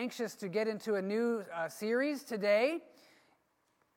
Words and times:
anxious 0.00 0.34
to 0.34 0.48
get 0.48 0.66
into 0.66 0.94
a 0.94 1.02
new 1.02 1.44
uh, 1.54 1.68
series 1.68 2.24
today, 2.24 2.78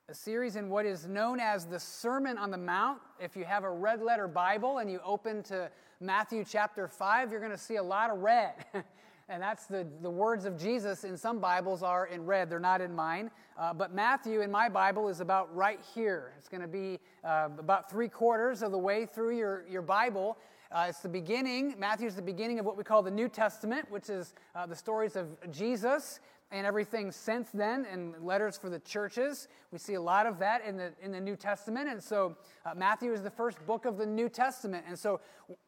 a 0.09 0.13
series 0.13 0.57
in 0.57 0.67
what 0.67 0.85
is 0.85 1.07
known 1.07 1.39
as 1.39 1.65
the 1.65 1.79
Sermon 1.79 2.37
on 2.37 2.51
the 2.51 2.57
Mount. 2.57 2.99
If 3.21 3.37
you 3.37 3.45
have 3.45 3.63
a 3.63 3.71
red 3.71 4.02
letter 4.02 4.28
Bible 4.28 4.79
and 4.79 4.92
you 4.92 5.00
open 5.05 5.44
to 5.44 5.71
Matthew 6.02 6.44
chapter 6.44 6.89
5, 6.89 7.31
you're 7.31 7.39
going 7.39 7.54
to 7.54 7.58
see 7.58 7.78
a 7.78 7.84
lot 7.84 8.10
of 8.10 8.20
red. 8.20 8.52
and 9.29 9.42
that's 9.42 9.66
the, 9.66 9.88
the 10.02 10.10
words 10.10 10.44
of 10.44 10.60
Jesus 10.60 11.05
in 11.05 11.16
some 11.16 11.39
Bibles 11.39 11.83
are 11.83 12.08
in 12.08 12.26
red, 12.26 12.49
they're 12.49 12.60
not 12.60 12.81
in 12.81 12.94
mine. 12.94 13.31
Uh, 13.58 13.74
but 13.74 13.94
Matthew 13.94 14.42
in 14.42 14.51
my 14.51 14.67
Bible 14.67 15.08
is 15.08 15.22
about 15.22 15.56
right 15.56 15.79
here. 15.96 16.34
It's 16.38 16.49
going 16.49 16.63
to 16.63 16.67
be 16.67 16.99
uh, 17.23 17.48
about 17.58 17.90
three 17.90 18.09
quarters 18.09 18.62
of 18.62 18.73
the 18.73 18.77
way 18.77 19.05
through 19.05 19.38
your, 19.38 19.63
your 19.70 19.81
Bible. 19.81 20.38
Uh, 20.73 20.88
it's 20.90 21.02
the 21.02 21.09
beginning, 21.09 21.76
Matthew 21.77 22.08
is 22.08 22.16
the 22.16 22.21
beginning 22.23 22.58
of 22.58 22.66
what 22.66 22.76
we 22.76 22.84
call 22.84 23.03
the 23.03 23.12
New 23.12 23.30
Testament, 23.30 23.85
which 23.91 24.09
is 24.09 24.34
uh, 24.55 24.66
the 24.66 24.76
stories 24.76 25.16
of 25.16 25.27
Jesus 25.52 26.20
and 26.49 26.66
everything 26.66 27.12
since 27.12 27.52
then 27.52 27.86
and 27.86 28.16
letters 28.23 28.58
for 28.58 28.72
the 28.72 28.80
churches. 28.80 29.48
We 29.72 29.77
see 29.77 29.94
a 29.94 30.02
lot 30.02 30.26
of 30.26 30.40
that 30.40 30.66
in 30.66 30.76
the, 30.76 30.91
in 30.99 31.12
the 31.12 31.20
New 31.20 31.36
Testament. 31.36 31.90
And 31.90 32.02
so 32.02 32.36
uh, 32.66 32.73
Matthew 32.76 33.13
is 33.13 33.22
the 33.22 33.30
first 33.30 33.63
book 33.68 33.86
of 33.86 33.98
the 33.98 34.05
New 34.08 34.30
Testament. 34.30 34.86
And 34.88 34.98
so 34.98 35.22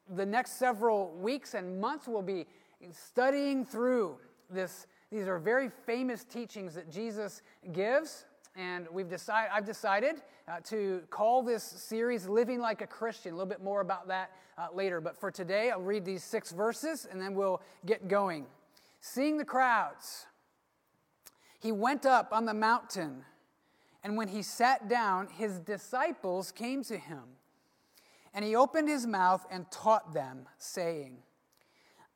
the 0.10 0.26
next 0.26 0.58
several 0.58 1.12
weeks 1.12 1.54
and 1.54 1.80
months 1.80 2.08
will 2.08 2.24
be 2.24 2.48
studying 2.90 3.64
through 3.64 4.18
this. 4.50 4.88
These 5.12 5.28
are 5.28 5.38
very 5.38 5.70
famous 5.86 6.24
teachings 6.24 6.74
that 6.74 6.92
Jesus 6.92 7.44
gives 7.72 8.26
and 8.56 8.88
we've 8.92 9.10
decided, 9.10 9.52
I've 9.54 9.66
decided 9.66 10.22
uh, 10.48 10.60
to 10.66 11.02
call 11.10 11.44
this 11.44 11.64
series 11.64 12.28
Living 12.28 12.60
Like 12.60 12.82
a 12.82 12.88
Christian. 12.88 13.34
A 13.34 13.36
little 13.36 13.50
bit 13.50 13.64
more 13.64 13.82
about 13.82 14.08
that 14.08 14.32
uh, 14.58 14.68
later. 14.74 15.02
But 15.02 15.18
for 15.18 15.30
today, 15.32 15.72
I'll 15.72 15.82
read 15.82 16.06
these 16.06 16.24
six 16.24 16.52
verses 16.52 17.06
and 17.10 17.22
then 17.22 17.36
we'll 17.36 17.62
get 17.86 18.08
going. 18.08 18.46
Seeing 19.02 19.38
the 19.38 19.46
crowds, 19.46 20.26
he 21.60 21.72
went 21.72 22.06
up 22.06 22.30
on 22.32 22.46
the 22.46 22.54
mountain, 22.54 23.24
and 24.04 24.18
when 24.18 24.28
he 24.28 24.42
sat 24.42 24.88
down, 24.88 25.28
his 25.28 25.60
disciples 25.60 26.52
came 26.52 26.84
to 26.84 26.98
him. 26.98 27.24
And 28.34 28.44
he 28.44 28.56
opened 28.56 28.90
his 28.90 29.08
mouth 29.08 29.46
and 29.50 29.70
taught 29.72 30.14
them, 30.14 30.48
saying, 30.58 31.18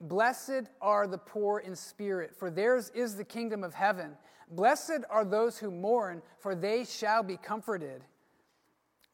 Blessed 0.02 0.70
are 0.82 1.08
the 1.08 1.18
poor 1.18 1.60
in 1.60 1.76
spirit, 1.76 2.36
for 2.36 2.50
theirs 2.50 2.92
is 2.94 3.16
the 3.16 3.24
kingdom 3.24 3.64
of 3.64 3.74
heaven. 3.74 4.18
Blessed 4.50 5.04
are 5.10 5.26
those 5.26 5.58
who 5.58 5.70
mourn, 5.70 6.22
for 6.40 6.56
they 6.56 6.84
shall 6.84 7.22
be 7.22 7.38
comforted. 7.38 8.04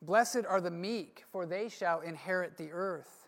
Blessed 0.02 0.46
are 0.48 0.62
the 0.62 0.72
meek, 0.72 1.26
for 1.32 1.46
they 1.46 1.68
shall 1.68 2.02
inherit 2.02 2.58
the 2.58 2.72
earth. 2.72 3.28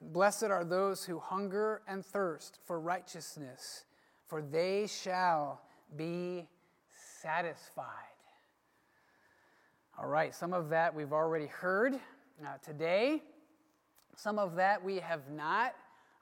Blessed 0.00 0.44
are 0.44 0.64
those 0.64 1.04
who 1.04 1.18
hunger 1.18 1.82
and 1.86 2.04
thirst 2.04 2.58
for 2.64 2.80
righteousness, 2.80 3.84
for 4.26 4.42
they 4.42 4.86
shall 4.86 5.62
be 5.96 6.48
satisfied. 7.22 7.86
All 9.98 10.08
right, 10.08 10.34
some 10.34 10.54
of 10.54 10.70
that 10.70 10.94
we've 10.94 11.12
already 11.12 11.46
heard 11.46 11.94
uh, 11.94 12.56
today, 12.62 13.22
some 14.16 14.38
of 14.38 14.56
that 14.56 14.82
we 14.82 14.96
have 14.96 15.30
not 15.30 15.74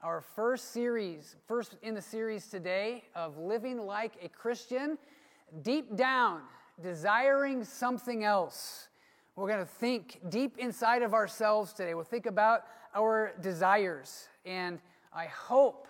our 0.03 0.21
first 0.21 0.73
series, 0.73 1.35
first 1.49 1.77
in 1.83 1.95
the 1.95 2.03
series 2.03 2.47
today 2.47 3.03
of 3.17 3.37
living 3.37 3.85
like 3.85 4.13
a 4.23 4.29
Christian, 4.29 4.97
deep 5.63 5.97
down, 5.97 6.43
desiring 6.81 7.65
something 7.65 8.23
else. 8.23 8.89
We're 9.35 9.49
going 9.49 9.59
to 9.59 9.65
think 9.65 10.21
deep 10.29 10.57
inside 10.59 11.03
of 11.03 11.15
ourselves 11.15 11.73
today. 11.73 11.95
We'll 11.95 12.05
think 12.05 12.27
about 12.27 12.63
our 12.95 13.33
desires. 13.41 14.29
And 14.45 14.79
I 15.13 15.27
hope 15.27 15.89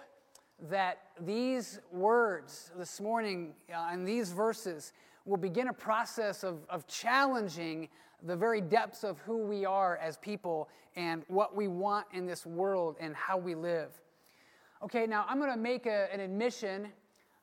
that 0.71 1.01
these 1.21 1.79
words 1.93 2.71
this 2.79 3.01
morning 3.01 3.53
uh, 3.71 3.89
and 3.93 4.09
these 4.09 4.33
verses 4.33 4.95
will 5.27 5.37
begin 5.37 5.69
a 5.69 5.73
process 5.73 6.45
of, 6.45 6.65
of 6.71 6.87
challenging 6.87 7.91
the 8.23 8.37
very 8.37 8.61
depths 8.61 9.05
of 9.05 9.19
who 9.21 9.39
we 9.39 9.65
are 9.65 9.97
as 9.99 10.17
people 10.17 10.69
and 10.97 11.23
what 11.29 11.55
we 11.55 11.69
want 11.69 12.07
in 12.13 12.27
this 12.27 12.45
world 12.45 12.97
and 13.01 13.15
how 13.15 13.37
we 13.37 13.55
live. 13.55 14.01
Okay, 14.83 15.07
now 15.07 15.25
I'm 15.29 15.39
going 15.39 15.53
to 15.53 15.59
make 15.59 15.87
a, 15.87 16.13
an 16.13 16.21
admission. 16.21 16.89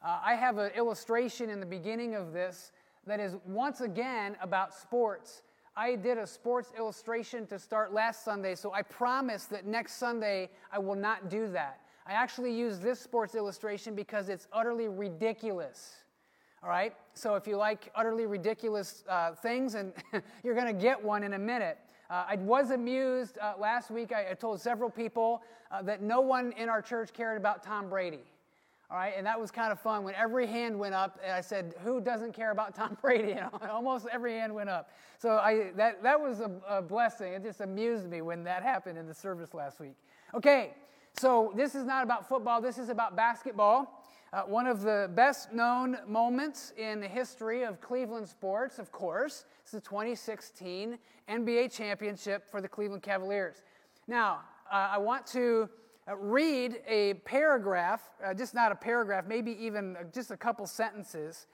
Uh, 0.03 0.19
I 0.23 0.35
have 0.35 0.57
an 0.57 0.71
illustration 0.75 1.49
in 1.49 1.59
the 1.59 1.65
beginning 1.65 2.15
of 2.15 2.33
this 2.33 2.71
that 3.07 3.19
is 3.19 3.35
once 3.45 3.81
again 3.81 4.35
about 4.41 4.73
sports. 4.73 5.43
I 5.77 5.95
did 5.95 6.17
a 6.17 6.25
sports 6.25 6.71
illustration 6.77 7.45
to 7.47 7.59
start 7.59 7.93
last 7.93 8.23
Sunday, 8.23 8.55
so 8.55 8.71
I 8.73 8.81
promise 8.81 9.45
that 9.45 9.65
next 9.65 9.95
Sunday 9.95 10.49
I 10.71 10.79
will 10.79 10.95
not 10.95 11.29
do 11.29 11.49
that. 11.51 11.81
I 12.07 12.13
actually 12.13 12.53
use 12.53 12.79
this 12.79 12.99
sports 12.99 13.35
illustration 13.35 13.95
because 13.95 14.29
it's 14.29 14.47
utterly 14.53 14.87
ridiculous. 14.87 16.04
All 16.65 16.71
right? 16.71 16.95
So 17.13 17.35
if 17.35 17.45
you 17.45 17.57
like 17.57 17.91
utterly 17.93 18.25
ridiculous 18.25 19.03
uh, 19.07 19.33
things, 19.33 19.75
and 19.75 19.93
you're 20.43 20.55
going 20.55 20.65
to 20.65 20.81
get 20.81 21.01
one 21.01 21.21
in 21.21 21.33
a 21.33 21.39
minute. 21.39 21.77
Uh, 22.09 22.25
I 22.27 22.35
was 22.37 22.71
amused 22.71 23.37
uh, 23.39 23.53
last 23.59 23.91
week. 23.91 24.11
I, 24.11 24.31
I, 24.31 24.33
told 24.33 24.59
several 24.59 24.89
people 24.89 25.43
uh, 25.71 25.83
that 25.83 26.01
no 26.01 26.21
one 26.21 26.53
in 26.53 26.67
our 26.67 26.81
church 26.81 27.13
cared 27.13 27.37
about 27.37 27.63
Tom 27.63 27.87
Brady. 27.87 28.21
All 28.89 28.97
right, 28.97 29.13
and 29.15 29.25
that 29.27 29.39
was 29.39 29.51
kind 29.51 29.71
of 29.71 29.79
fun. 29.79 30.03
When 30.03 30.15
every 30.15 30.47
hand 30.47 30.77
went 30.77 30.93
up, 30.95 31.19
and 31.23 31.31
I 31.31 31.41
said, 31.41 31.73
"Who 31.83 31.99
doesn't 31.99 32.33
care 32.33 32.51
about 32.51 32.75
Tom 32.75 32.97
Brady?" 33.01 33.33
Know, 33.33 33.49
almost 33.71 34.07
every 34.11 34.33
hand 34.33 34.53
went 34.53 34.69
up. 34.69 34.89
So 35.17 35.37
I, 35.37 35.71
that 35.75 36.01
that 36.03 36.19
was 36.19 36.39
a, 36.39 36.51
a 36.67 36.81
blessing. 36.81 37.33
It 37.33 37.43
just 37.43 37.61
amused 37.61 38.07
me 38.07 38.21
when 38.21 38.43
that 38.43 38.61
happened 38.61 38.97
in 38.99 39.07
the 39.07 39.13
service 39.13 39.55
last 39.55 39.79
week. 39.79 39.95
Okay, 40.35 40.73
so 41.13 41.51
this 41.55 41.73
is 41.73 41.83
not 41.83 42.03
about 42.03 42.27
football. 42.27 42.61
This 42.61 42.77
is 42.77 42.89
about 42.89 43.15
basketball. 43.15 44.04
Uh, 44.35 44.41
one 44.41 44.67
of 44.67 44.81
the 44.81 45.09
best 45.15 45.53
known 45.53 45.97
moments 46.05 46.73
in 46.77 46.99
the 46.99 47.07
history 47.07 47.63
of 47.63 47.79
Cleveland 47.79 48.27
sports, 48.27 48.79
of 48.79 48.91
course, 48.91 49.45
is 49.65 49.71
the 49.71 49.79
2016 49.79 50.97
NBA 51.29 51.73
championship 51.73 52.43
for 52.51 52.59
the 52.59 52.67
Cleveland 52.67 53.01
Cavaliers. 53.01 53.61
Now, 54.09 54.41
uh, 54.69 54.89
I 54.91 54.97
want 54.97 55.25
to 55.27 55.69
uh, 56.05 56.17
read 56.17 56.81
a 56.85 57.13
paragraph, 57.23 58.09
uh, 58.25 58.33
just 58.33 58.53
not 58.53 58.73
a 58.73 58.75
paragraph, 58.75 59.23
maybe 59.25 59.53
even 59.53 59.95
uh, 59.95 60.03
just 60.13 60.31
a 60.31 60.37
couple 60.37 60.67
sentences. 60.67 61.47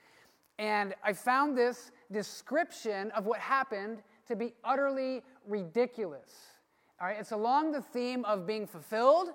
And 0.58 0.96
I 1.04 1.14
found 1.14 1.56
this 1.56 1.92
description 2.12 3.12
of 3.12 3.28
what 3.28 3.40
happened 3.40 4.02
to 4.28 4.36
be 4.36 4.56
utterly 4.64 5.22
ridiculous. 5.48 6.32
All 7.00 7.06
right, 7.06 7.18
it's 7.20 7.32
along 7.32 7.74
the 7.74 7.82
theme 7.82 8.26
of 8.26 8.48
being 8.48 8.66
fulfilled 8.66 9.34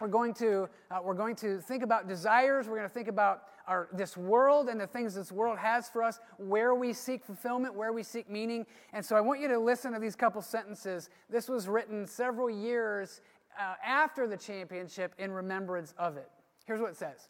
we're 0.00 0.08
going 0.08 0.34
to, 0.34 0.68
uh, 0.90 0.98
we're 1.02 1.14
going 1.14 1.36
to 1.36 1.60
think 1.60 1.82
about 1.82 2.08
desires. 2.08 2.66
We're 2.66 2.76
going 2.76 2.88
to 2.88 2.94
think 2.94 3.08
about 3.08 3.44
our, 3.66 3.88
this 3.92 4.16
world 4.16 4.68
and 4.68 4.80
the 4.80 4.86
things 4.86 5.14
this 5.14 5.32
world 5.32 5.58
has 5.58 5.88
for 5.88 6.02
us, 6.02 6.20
where 6.38 6.74
we 6.74 6.92
seek 6.92 7.24
fulfillment, 7.24 7.74
where 7.74 7.92
we 7.92 8.02
seek 8.02 8.28
meaning. 8.28 8.66
And 8.92 9.04
so 9.04 9.16
I 9.16 9.20
want 9.20 9.40
you 9.40 9.48
to 9.48 9.58
listen 9.58 9.92
to 9.92 9.98
these 9.98 10.16
couple 10.16 10.42
sentences. 10.42 11.08
This 11.30 11.48
was 11.48 11.68
written 11.68 12.06
several 12.06 12.50
years 12.50 13.20
uh, 13.58 13.74
after 13.84 14.26
the 14.26 14.36
championship 14.36 15.14
in 15.18 15.32
remembrance 15.32 15.94
of 15.98 16.16
it. 16.16 16.28
Here's 16.66 16.80
what 16.80 16.90
it 16.90 16.96
says 16.96 17.28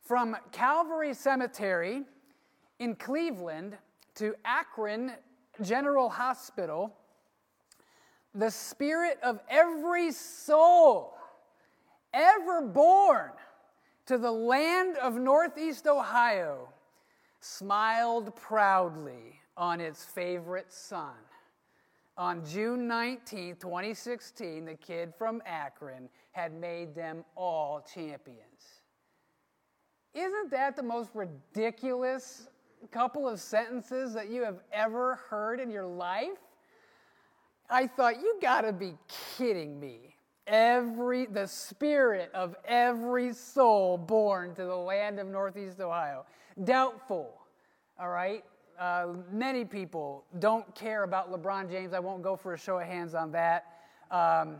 From 0.00 0.36
Calvary 0.52 1.14
Cemetery 1.14 2.02
in 2.78 2.96
Cleveland 2.96 3.76
to 4.16 4.34
Akron 4.44 5.12
General 5.62 6.08
Hospital, 6.08 6.92
the 8.34 8.50
spirit 8.50 9.18
of 9.22 9.40
every 9.48 10.10
soul 10.10 11.13
ever 12.14 12.62
born 12.62 13.30
to 14.06 14.16
the 14.16 14.30
land 14.30 14.96
of 14.98 15.16
Northeast 15.16 15.86
Ohio 15.86 16.68
smiled 17.40 18.34
proudly 18.36 19.40
on 19.56 19.80
its 19.80 20.04
favorite 20.04 20.72
son. 20.72 21.14
On 22.16 22.44
June 22.44 22.86
19, 22.86 23.56
2016, 23.56 24.64
the 24.64 24.74
kid 24.74 25.12
from 25.18 25.42
Akron 25.44 26.08
had 26.30 26.54
made 26.54 26.94
them 26.94 27.24
all 27.34 27.84
champions. 27.92 28.82
Isn't 30.14 30.50
that 30.52 30.76
the 30.76 30.82
most 30.82 31.10
ridiculous 31.12 32.48
couple 32.92 33.28
of 33.28 33.40
sentences 33.40 34.14
that 34.14 34.30
you 34.30 34.44
have 34.44 34.60
ever 34.72 35.16
heard 35.28 35.58
in 35.58 35.70
your 35.70 35.86
life? 35.86 36.38
I 37.68 37.88
thought, 37.88 38.20
you 38.20 38.38
gotta 38.40 38.72
be 38.72 38.94
kidding 39.36 39.80
me 39.80 40.13
every 40.46 41.26
the 41.26 41.46
spirit 41.46 42.30
of 42.34 42.54
every 42.64 43.32
soul 43.32 43.96
born 43.98 44.54
to 44.54 44.64
the 44.64 44.76
land 44.76 45.18
of 45.18 45.26
northeast 45.26 45.80
ohio. 45.80 46.24
Doubtful 46.62 47.40
all 47.98 48.08
right? 48.08 48.44
Uh, 48.78 49.08
many 49.30 49.64
people 49.64 50.24
don't 50.40 50.74
care 50.74 51.04
about 51.04 51.32
lebron 51.32 51.70
james. 51.70 51.92
I 51.92 52.00
won't 52.00 52.22
go 52.22 52.36
for 52.36 52.54
a 52.54 52.58
show 52.58 52.78
of 52.78 52.86
hands 52.86 53.14
on 53.14 53.30
that. 53.32 53.66
Um, 54.10 54.56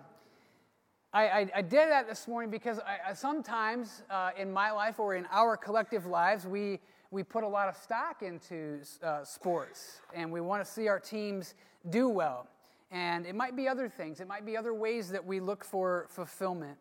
I, 1.12 1.28
I, 1.28 1.50
I, 1.56 1.62
did 1.62 1.90
that 1.90 2.08
this 2.08 2.26
morning 2.26 2.50
because 2.50 2.80
I, 2.80 3.12
sometimes 3.12 4.02
uh, 4.10 4.30
in 4.36 4.52
my 4.52 4.72
life 4.72 4.98
or 4.98 5.14
in 5.14 5.26
our 5.30 5.56
collective 5.56 6.06
lives 6.06 6.46
we, 6.46 6.80
we 7.10 7.22
put 7.22 7.44
a 7.44 7.48
lot 7.48 7.68
of 7.68 7.76
stock 7.76 8.22
into 8.22 8.80
uh, 9.02 9.24
sports 9.24 10.00
and 10.12 10.30
we 10.32 10.40
want 10.40 10.64
to 10.64 10.70
see 10.70 10.88
our 10.88 10.98
teams 10.98 11.54
do 11.90 12.08
well 12.08 12.48
and 12.94 13.26
it 13.26 13.34
might 13.34 13.56
be 13.56 13.66
other 13.66 13.88
things, 13.88 14.20
it 14.20 14.28
might 14.28 14.46
be 14.46 14.56
other 14.56 14.72
ways 14.72 15.08
that 15.08 15.26
we 15.26 15.40
look 15.40 15.64
for 15.64 16.06
fulfillment. 16.10 16.78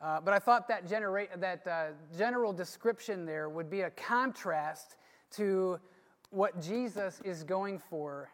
Uh, 0.00 0.18
but 0.18 0.32
I 0.32 0.38
thought 0.38 0.66
that, 0.68 0.88
genera- 0.88 1.28
that 1.36 1.66
uh, 1.66 1.84
general 2.16 2.54
description 2.54 3.26
there 3.26 3.50
would 3.50 3.68
be 3.68 3.82
a 3.82 3.90
contrast 3.90 4.96
to 5.32 5.78
what 6.30 6.58
Jesus 6.60 7.20
is 7.22 7.44
going 7.44 7.78
for 7.78 8.30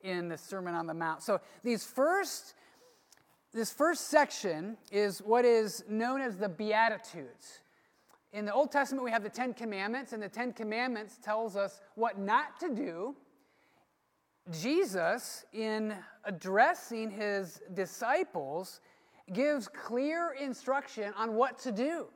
in 0.00 0.30
the 0.30 0.38
Sermon 0.38 0.74
on 0.74 0.86
the 0.86 0.94
Mount. 0.94 1.22
So 1.22 1.42
these 1.62 1.84
first, 1.84 2.54
this 3.52 3.70
first 3.70 4.08
section 4.08 4.78
is 4.90 5.18
what 5.18 5.44
is 5.44 5.84
known 5.90 6.22
as 6.22 6.38
the 6.38 6.48
Beatitudes. 6.48 7.60
In 8.32 8.46
the 8.46 8.52
Old 8.52 8.72
Testament, 8.72 9.04
we 9.04 9.10
have 9.10 9.22
the 9.22 9.28
Ten 9.28 9.52
Commandments, 9.52 10.14
and 10.14 10.22
the 10.22 10.28
Ten 10.28 10.54
Commandments 10.54 11.18
tells 11.22 11.54
us 11.54 11.82
what 11.96 12.18
not 12.18 12.58
to 12.60 12.74
do. 12.74 13.14
Jesus, 14.50 15.44
in 15.52 15.94
addressing 16.24 17.10
his 17.10 17.60
disciples, 17.74 18.80
gives 19.32 19.68
clear 19.68 20.34
instruction 20.40 21.12
on 21.16 21.34
what 21.34 21.58
to 21.60 21.72
do. 21.72 22.06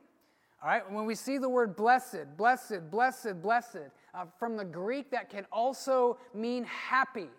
All 0.61 0.69
right, 0.69 0.91
when 0.91 1.05
we 1.05 1.15
see 1.15 1.37
the 1.37 1.47
word 1.47 1.75
blessed, 1.75 2.35
blessed, 2.35 2.89
blessed, 2.91 3.41
blessed, 3.41 3.77
uh, 4.13 4.25
from 4.39 4.57
the 4.57 4.65
Greek 4.65 5.11
that 5.11 5.29
can 5.29 5.45
also 5.51 6.17
mean 6.33 6.63
happy. 6.63 7.29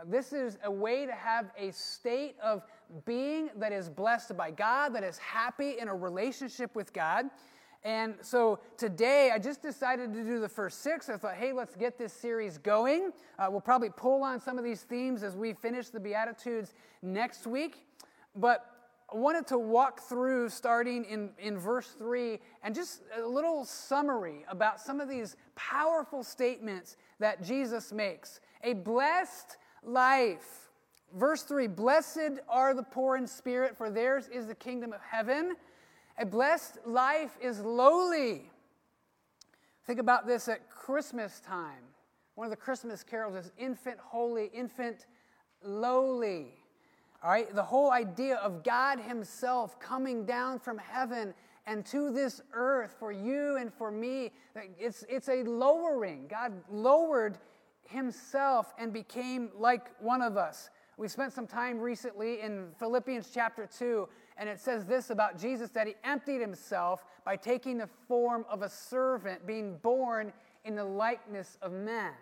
Uh, 0.00 0.04
this 0.08 0.32
is 0.32 0.58
a 0.64 0.70
way 0.70 1.04
to 1.04 1.12
have 1.12 1.50
a 1.56 1.70
state 1.70 2.36
of 2.42 2.64
being 3.04 3.50
that 3.56 3.72
is 3.72 3.90
blessed 3.90 4.36
by 4.36 4.50
God, 4.50 4.94
that 4.94 5.04
is 5.04 5.18
happy 5.18 5.78
in 5.78 5.88
a 5.88 5.94
relationship 5.94 6.74
with 6.74 6.92
God. 6.92 7.26
And 7.84 8.14
so 8.22 8.60
today 8.76 9.32
I 9.34 9.38
just 9.38 9.60
decided 9.60 10.14
to 10.14 10.22
do 10.22 10.38
the 10.38 10.48
first 10.48 10.82
six. 10.82 11.08
I 11.08 11.16
thought, 11.16 11.34
hey, 11.34 11.52
let's 11.52 11.74
get 11.74 11.98
this 11.98 12.12
series 12.12 12.58
going. 12.58 13.12
Uh, 13.38 13.48
we'll 13.50 13.60
probably 13.60 13.90
pull 13.90 14.22
on 14.22 14.40
some 14.40 14.56
of 14.56 14.64
these 14.64 14.82
themes 14.82 15.22
as 15.24 15.34
we 15.34 15.52
finish 15.52 15.88
the 15.88 15.98
Beatitudes 15.98 16.74
next 17.02 17.46
week. 17.46 17.86
But 18.36 18.66
I 19.12 19.16
wanted 19.16 19.48
to 19.48 19.58
walk 19.58 20.00
through 20.00 20.48
starting 20.48 21.04
in, 21.04 21.30
in 21.38 21.58
verse 21.58 21.88
3 21.98 22.38
and 22.62 22.74
just 22.74 23.02
a 23.16 23.26
little 23.26 23.64
summary 23.64 24.44
about 24.48 24.80
some 24.80 25.00
of 25.00 25.08
these 25.08 25.36
powerful 25.56 26.22
statements 26.22 26.96
that 27.18 27.42
Jesus 27.42 27.92
makes. 27.92 28.40
A 28.62 28.74
blessed 28.74 29.56
life. 29.82 30.70
Verse 31.14 31.42
3 31.42 31.66
Blessed 31.66 32.40
are 32.48 32.74
the 32.74 32.82
poor 32.84 33.16
in 33.16 33.26
spirit, 33.26 33.76
for 33.76 33.90
theirs 33.90 34.28
is 34.28 34.46
the 34.46 34.54
kingdom 34.54 34.92
of 34.92 35.00
heaven. 35.02 35.56
A 36.22 36.24
blessed 36.24 36.78
life 36.86 37.36
is 37.42 37.58
lowly. 37.58 38.48
Think 39.88 39.98
about 39.98 40.24
this 40.24 40.46
at 40.46 40.70
Christmas 40.70 41.40
time. 41.40 41.82
One 42.36 42.46
of 42.46 42.52
the 42.52 42.56
Christmas 42.56 43.02
carols 43.02 43.34
is 43.34 43.50
infant 43.58 43.98
holy, 43.98 44.48
infant 44.54 45.06
lowly. 45.64 46.54
All 47.24 47.30
right, 47.30 47.52
the 47.52 47.64
whole 47.64 47.90
idea 47.90 48.36
of 48.36 48.62
God 48.62 49.00
Himself 49.00 49.80
coming 49.80 50.24
down 50.24 50.60
from 50.60 50.78
heaven 50.78 51.34
and 51.66 51.84
to 51.86 52.12
this 52.12 52.40
earth 52.52 52.94
for 53.00 53.10
you 53.10 53.56
and 53.56 53.74
for 53.74 53.90
me, 53.90 54.30
it's, 54.78 55.04
it's 55.08 55.28
a 55.28 55.42
lowering. 55.42 56.28
God 56.28 56.52
lowered 56.70 57.36
Himself 57.88 58.72
and 58.78 58.92
became 58.92 59.50
like 59.58 59.90
one 60.00 60.22
of 60.22 60.36
us. 60.36 60.70
We 60.96 61.08
spent 61.08 61.32
some 61.32 61.48
time 61.48 61.80
recently 61.80 62.42
in 62.42 62.68
Philippians 62.78 63.30
chapter 63.34 63.66
2, 63.66 64.08
and 64.36 64.48
it 64.48 64.60
says 64.60 64.86
this 64.86 65.10
about 65.10 65.38
Jesus 65.38 65.70
that 65.70 65.86
He 65.86 65.94
emptied 66.04 66.40
Himself 66.40 67.04
by 67.24 67.36
taking 67.36 67.78
the 67.78 67.88
form 68.08 68.44
of 68.50 68.62
a 68.62 68.68
servant, 68.68 69.46
being 69.46 69.76
born 69.78 70.32
in 70.64 70.74
the 70.74 70.84
likeness 70.84 71.58
of 71.62 71.72
man. 71.72 72.12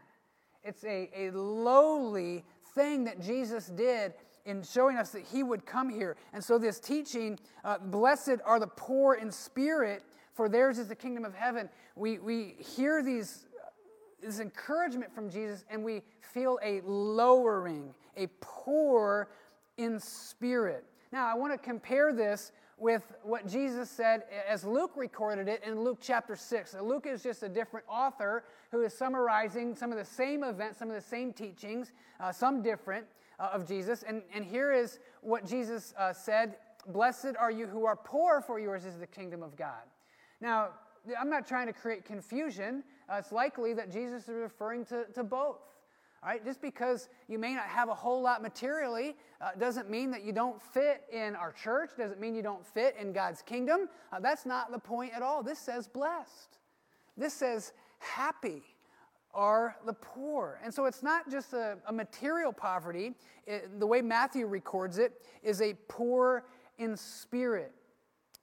It's 0.63 0.85
a, 0.85 1.11
a 1.17 1.31
lowly 1.31 2.45
thing 2.75 3.05
that 3.05 3.21
Jesus 3.21 3.67
did 3.67 4.15
in 4.45 4.63
showing 4.63 4.97
us 4.97 5.11
that 5.11 5.23
he 5.23 5.43
would 5.43 5.67
come 5.67 5.89
here. 5.89 6.17
And 6.33 6.43
so, 6.43 6.59
this 6.59 6.81
teaching, 6.81 7.39
uh, 7.65 7.79
blessed 7.79 8.39
are 8.45 8.59
the 8.59 8.67
poor 8.67 9.15
in 9.15 9.31
spirit, 9.31 10.03
for 10.35 10.49
theirs 10.49 10.79
is 10.79 10.89
the 10.89 10.95
kingdom 10.95 11.25
of 11.25 11.35
heaven. 11.35 11.69
We, 11.97 12.19
we 12.19 12.57
hear 12.59 13.03
these, 13.03 13.47
this 14.23 14.41
encouragement 14.41 15.15
from 15.15 15.31
Jesus 15.31 15.65
and 15.71 15.85
we 15.85 16.03
feel 16.21 16.59
a 16.63 16.81
lowering, 16.85 17.95
a 18.17 18.29
poor 18.41 19.29
in 19.77 19.99
spirit. 19.99 20.85
Now, 21.13 21.27
I 21.27 21.35
want 21.35 21.53
to 21.53 21.59
compare 21.59 22.13
this 22.13 22.53
with 22.79 23.13
what 23.23 23.47
Jesus 23.47 23.91
said 23.91 24.23
as 24.49 24.65
Luke 24.65 24.93
recorded 24.97 25.49
it 25.49 25.63
in 25.65 25.81
Luke 25.83 25.99
chapter 26.01 26.37
6. 26.37 26.75
Now, 26.75 26.83
Luke 26.83 27.07
is 27.07 27.23
just 27.23 27.43
a 27.43 27.49
different 27.49 27.85
author 27.89 28.45
who 28.71 28.83
is 28.83 28.95
summarizing 28.95 29.75
some 29.75 29.91
of 29.91 29.99
the 29.99 30.05
same 30.05 30.45
events, 30.45 30.79
some 30.79 30.89
of 30.89 30.95
the 30.95 31.01
same 31.01 31.33
teachings, 31.33 31.93
uh, 32.21 32.31
some 32.31 32.63
different 32.63 33.07
uh, 33.41 33.51
of 33.53 33.67
Jesus. 33.67 34.05
And, 34.05 34.23
and 34.33 34.45
here 34.45 34.73
is 34.73 35.01
what 35.21 35.45
Jesus 35.45 35.95
uh, 35.99 36.13
said 36.13 36.57
Blessed 36.87 37.37
are 37.39 37.51
you 37.51 37.67
who 37.67 37.85
are 37.85 37.97
poor, 37.97 38.41
for 38.41 38.59
yours 38.59 38.87
is 38.87 38.97
the 38.97 39.07
kingdom 39.07 39.43
of 39.43 39.55
God. 39.55 39.83
Now, 40.41 40.71
I'm 41.19 41.29
not 41.29 41.47
trying 41.47 41.67
to 41.67 41.75
create 41.75 42.07
confusion. 42.07 42.83
Uh, 43.09 43.17
it's 43.17 43.33
likely 43.33 43.75
that 43.75 43.93
Jesus 43.93 44.23
is 44.23 44.35
referring 44.35 44.87
to, 44.87 45.05
to 45.15 45.23
both. 45.23 45.59
Right, 46.23 46.45
just 46.45 46.61
because 46.61 47.09
you 47.29 47.39
may 47.39 47.55
not 47.55 47.65
have 47.65 47.89
a 47.89 47.95
whole 47.95 48.21
lot 48.21 48.43
materially 48.43 49.17
uh, 49.41 49.53
doesn't 49.59 49.89
mean 49.89 50.11
that 50.11 50.23
you 50.23 50.33
don't 50.33 50.61
fit 50.61 51.05
in 51.11 51.35
our 51.35 51.51
church, 51.51 51.93
doesn't 51.97 52.21
mean 52.21 52.35
you 52.35 52.43
don't 52.43 52.67
fit 52.67 52.95
in 53.01 53.15
God's 53.15 53.41
kingdom. 53.41 53.89
Uh, 54.13 54.21
that's 54.21 54.45
not 54.45 54.71
the 54.71 54.79
point 54.79 55.13
at 55.17 55.23
all. 55.23 55.43
This 55.43 55.59
says 55.59 55.89
blessed, 55.89 56.59
this 57.17 57.33
says 57.33 57.73
happy 58.01 58.63
are 59.33 59.77
the 59.87 59.95
poor. 59.95 60.61
And 60.63 60.75
so 60.75 60.85
it's 60.85 61.03
not 61.03 61.31
just 61.31 61.53
a, 61.53 61.79
a 61.87 61.93
material 61.93 62.53
poverty. 62.53 63.15
It, 63.47 63.81
the 63.81 63.87
way 63.87 64.03
Matthew 64.03 64.47
records 64.47 64.99
it 64.99 65.23
is 65.43 65.63
a 65.63 65.75
poor 65.89 66.45
in 66.79 66.97
spirit. 66.97 67.73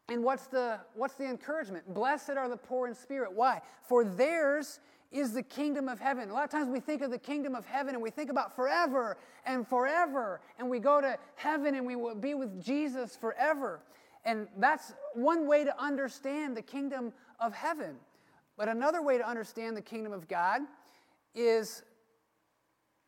And 0.09 0.23
what's 0.23 0.47
the, 0.47 0.79
what's 0.95 1.15
the 1.15 1.25
encouragement? 1.25 1.93
Blessed 1.93 2.31
are 2.31 2.47
the 2.47 2.57
poor 2.57 2.87
in 2.87 2.95
spirit. 2.95 3.33
Why? 3.33 3.61
For 3.83 4.05
theirs 4.05 4.79
is 5.11 5.33
the 5.33 5.43
kingdom 5.43 5.87
of 5.87 5.99
heaven. 5.99 6.29
A 6.29 6.33
lot 6.33 6.43
of 6.43 6.49
times 6.49 6.69
we 6.69 6.79
think 6.79 7.01
of 7.01 7.11
the 7.11 7.17
kingdom 7.17 7.55
of 7.55 7.65
heaven 7.65 7.93
and 7.93 8.03
we 8.03 8.09
think 8.09 8.29
about 8.29 8.55
forever 8.55 9.17
and 9.45 9.67
forever. 9.67 10.41
And 10.59 10.69
we 10.69 10.79
go 10.79 10.99
to 10.99 11.17
heaven 11.35 11.75
and 11.75 11.85
we 11.85 11.95
will 11.95 12.15
be 12.15 12.33
with 12.33 12.61
Jesus 12.61 13.15
forever. 13.15 13.81
And 14.25 14.47
that's 14.57 14.93
one 15.13 15.47
way 15.47 15.63
to 15.63 15.81
understand 15.81 16.57
the 16.57 16.61
kingdom 16.61 17.13
of 17.39 17.53
heaven. 17.53 17.95
But 18.57 18.67
another 18.67 19.01
way 19.01 19.17
to 19.17 19.27
understand 19.27 19.77
the 19.77 19.81
kingdom 19.81 20.11
of 20.11 20.27
God 20.27 20.61
is, 21.33 21.83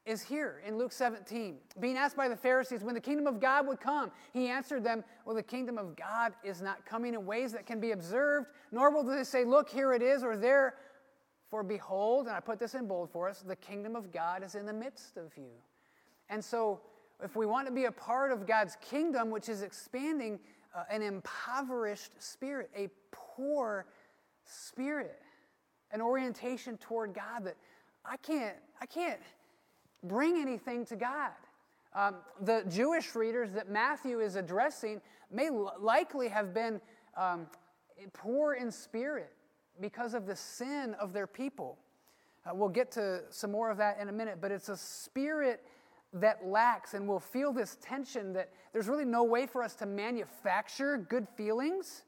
is 0.06 0.22
here 0.22 0.62
in 0.66 0.78
Luke 0.78 0.94
17. 0.94 1.58
Being 1.80 1.98
asked 1.98 2.16
by 2.16 2.30
the 2.30 2.38
Pharisees 2.38 2.84
when 2.84 2.94
the 2.94 3.02
kingdom 3.02 3.28
of 3.28 3.42
God 3.42 3.68
would 3.68 3.82
come, 3.82 4.12
he 4.32 4.48
answered 4.48 4.84
them, 4.84 5.04
Well, 5.26 5.36
the 5.36 5.44
kingdom 5.44 5.78
of 5.78 5.96
God 5.98 6.34
is 6.44 6.62
not 6.62 6.86
coming 6.86 7.16
in 7.16 7.26
ways 7.26 7.52
that 7.52 7.66
can 7.66 7.82
be 7.82 7.92
observed, 7.92 8.48
nor 8.72 8.92
will 8.92 9.04
they 9.04 9.24
say, 9.24 9.44
Look, 9.44 9.70
here 9.70 9.94
it 9.94 10.04
is, 10.04 10.24
or 10.24 10.38
there. 10.38 10.76
For 11.50 11.64
behold, 11.64 12.28
and 12.28 12.36
I 12.36 12.40
put 12.40 12.60
this 12.60 12.76
in 12.76 12.88
bold 12.88 13.10
for 13.10 13.28
us, 13.28 13.40
the 13.42 13.56
kingdom 13.56 13.96
of 13.96 14.12
God 14.12 14.44
is 14.44 14.56
in 14.56 14.66
the 14.66 14.74
midst 14.74 15.18
of 15.18 15.36
you. 15.36 15.52
And 16.30 16.44
so, 16.44 16.82
if 17.24 17.36
we 17.36 17.46
want 17.46 17.68
to 17.68 17.74
be 17.74 17.86
a 17.86 17.92
part 17.92 18.32
of 18.32 18.46
God's 18.46 18.78
kingdom, 18.82 19.32
which 19.32 19.50
is 19.50 19.62
expanding 19.64 20.40
uh, 20.76 20.84
an 20.90 21.02
impoverished 21.02 22.12
spirit, 22.22 22.70
a 22.78 22.90
poor 23.12 23.88
spirit, 24.46 25.20
an 25.92 26.02
orientation 26.02 26.78
toward 26.78 27.14
God 27.14 27.46
that 27.46 27.56
I 28.06 28.18
can't, 28.18 28.56
I 28.80 28.86
can't 28.86 29.20
bring 30.04 30.38
anything 30.38 30.86
to 30.86 30.96
God. 30.96 31.32
Um, 31.96 32.18
the 32.42 32.64
Jewish 32.70 33.16
readers 33.16 33.52
that 33.54 33.70
Matthew 33.70 34.20
is 34.20 34.36
addressing 34.36 35.02
may 35.32 35.50
likely 35.50 36.28
have 36.28 36.54
been 36.54 36.80
um, 37.18 37.48
poor 38.14 38.54
in 38.54 38.72
spirit 38.72 39.32
because 39.82 40.14
of 40.14 40.26
the 40.26 40.36
sin 40.36 40.96
of 41.00 41.14
their 41.14 41.28
people. 41.28 41.78
Uh, 42.46 42.54
we'll 42.54 42.70
get 42.70 42.92
to 42.92 43.22
some 43.30 43.52
more 43.52 43.70
of 43.70 43.78
that 43.78 44.00
in 44.00 44.10
a 44.10 44.12
minute, 44.12 44.40
but 44.42 44.52
it's 44.52 44.70
a 44.70 44.78
spirit 44.78 45.64
that 46.14 46.46
lacks, 46.46 46.94
and 46.96 47.08
we'll 47.08 47.20
feel 47.20 47.54
this 47.54 47.78
tension 47.82 48.34
that 48.34 48.50
there's 48.74 48.88
really 48.88 49.06
no 49.06 49.24
way 49.24 49.46
for 49.46 49.62
us 49.62 49.76
to 49.76 49.86
manufacture 49.86 50.98
good 50.98 51.28
feelings 51.36 52.04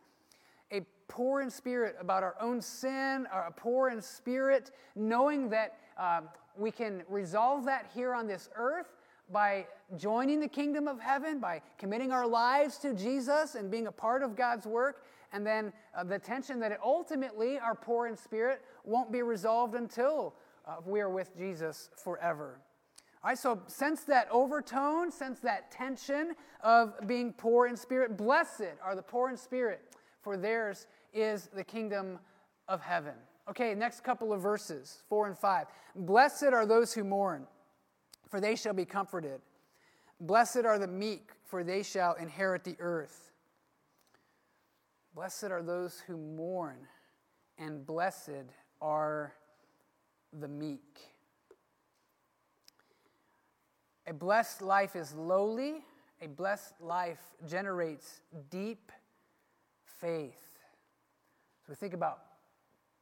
A 0.71 0.81
poor 1.07 1.41
in 1.41 1.49
spirit 1.49 1.95
about 1.99 2.23
our 2.23 2.35
own 2.41 2.61
sin, 2.61 3.27
are 3.31 3.51
poor 3.55 3.89
in 3.89 4.01
spirit, 4.01 4.71
knowing 4.95 5.49
that 5.49 5.77
uh, 5.97 6.21
we 6.57 6.71
can 6.71 7.03
resolve 7.09 7.65
that 7.65 7.89
here 7.93 8.13
on 8.13 8.27
this 8.27 8.49
earth 8.55 8.87
by 9.31 9.67
joining 9.97 10.39
the 10.39 10.47
kingdom 10.47 10.87
of 10.87 10.99
heaven, 10.99 11.39
by 11.39 11.61
committing 11.77 12.11
our 12.11 12.27
lives 12.27 12.77
to 12.79 12.93
Jesus 12.93 13.55
and 13.55 13.69
being 13.69 13.87
a 13.87 13.91
part 13.91 14.23
of 14.23 14.35
God's 14.35 14.65
work, 14.65 15.03
and 15.31 15.45
then 15.45 15.71
uh, 15.95 16.03
the 16.03 16.19
tension 16.19 16.59
that 16.59 16.71
it 16.71 16.79
ultimately, 16.83 17.57
our 17.57 17.75
poor 17.75 18.07
in 18.07 18.17
spirit, 18.17 18.61
won't 18.83 19.11
be 19.11 19.21
resolved 19.21 19.75
until 19.75 20.35
uh, 20.67 20.75
we 20.85 20.99
are 20.99 21.09
with 21.09 21.35
Jesus 21.37 21.89
forever. 21.95 22.59
All 23.23 23.29
right, 23.29 23.37
so 23.37 23.61
sense 23.67 24.03
that 24.05 24.27
overtone, 24.31 25.11
sense 25.11 25.39
that 25.41 25.71
tension 25.71 26.33
of 26.63 26.93
being 27.05 27.33
poor 27.33 27.67
in 27.67 27.77
spirit. 27.77 28.17
Blessed 28.17 28.73
are 28.83 28.95
the 28.95 29.03
poor 29.03 29.29
in 29.29 29.37
spirit, 29.37 29.81
for 30.21 30.37
theirs 30.37 30.87
is 31.13 31.49
the 31.53 31.63
kingdom 31.63 32.19
of 32.67 32.81
heaven. 32.81 33.13
Okay, 33.49 33.75
next 33.75 34.03
couple 34.03 34.33
of 34.33 34.41
verses, 34.41 35.03
four 35.07 35.27
and 35.27 35.37
five. 35.37 35.67
Blessed 35.95 36.45
are 36.45 36.65
those 36.65 36.93
who 36.93 37.03
mourn, 37.03 37.45
for 38.29 38.39
they 38.39 38.55
shall 38.55 38.73
be 38.73 38.85
comforted. 38.85 39.41
Blessed 40.19 40.65
are 40.65 40.79
the 40.79 40.87
meek, 40.87 41.31
for 41.45 41.63
they 41.63 41.83
shall 41.83 42.13
inherit 42.13 42.63
the 42.63 42.75
earth. 42.79 43.30
Blessed 45.13 45.45
are 45.45 45.61
those 45.61 46.01
who 46.07 46.15
mourn, 46.17 46.77
and 47.57 47.85
blessed 47.85 48.47
are 48.81 49.33
the 50.39 50.47
meek. 50.47 50.99
A 54.07 54.13
blessed 54.13 54.61
life 54.61 54.95
is 54.95 55.13
lowly, 55.13 55.83
a 56.21 56.27
blessed 56.27 56.73
life 56.79 57.19
generates 57.47 58.21
deep 58.49 58.91
faith. 59.83 60.59
So 61.65 61.69
we 61.69 61.75
think 61.75 61.93
about 61.93 62.19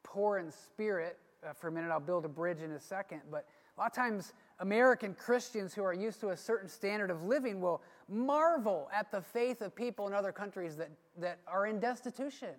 poor 0.04 0.40
in 0.40 0.52
spirit 0.52 1.18
uh, 1.48 1.54
for 1.54 1.68
a 1.68 1.72
minute. 1.72 1.92
I'll 1.92 2.00
build 2.00 2.26
a 2.26 2.30
bridge 2.30 2.62
in 2.62 2.72
a 2.72 2.80
second. 2.80 3.22
But 3.32 3.46
a 3.78 3.80
lot 3.80 3.88
of 3.88 3.94
times, 3.94 4.34
American 4.60 5.14
Christians 5.14 5.74
who 5.74 5.84
are 5.84 5.94
used 5.94 6.20
to 6.22 6.30
a 6.30 6.38
certain 6.38 6.68
standard 6.68 7.12
of 7.12 7.24
living 7.24 7.62
will 7.62 7.82
marvel 8.10 8.90
at 8.94 9.12
the 9.12 9.22
faith 9.22 9.62
of 9.62 9.76
people 9.76 10.08
in 10.08 10.14
other 10.14 10.32
countries 10.32 10.76
that, 10.78 10.90
that 11.18 11.40
are 11.48 11.68
in 11.68 11.80
destitution 11.80 12.50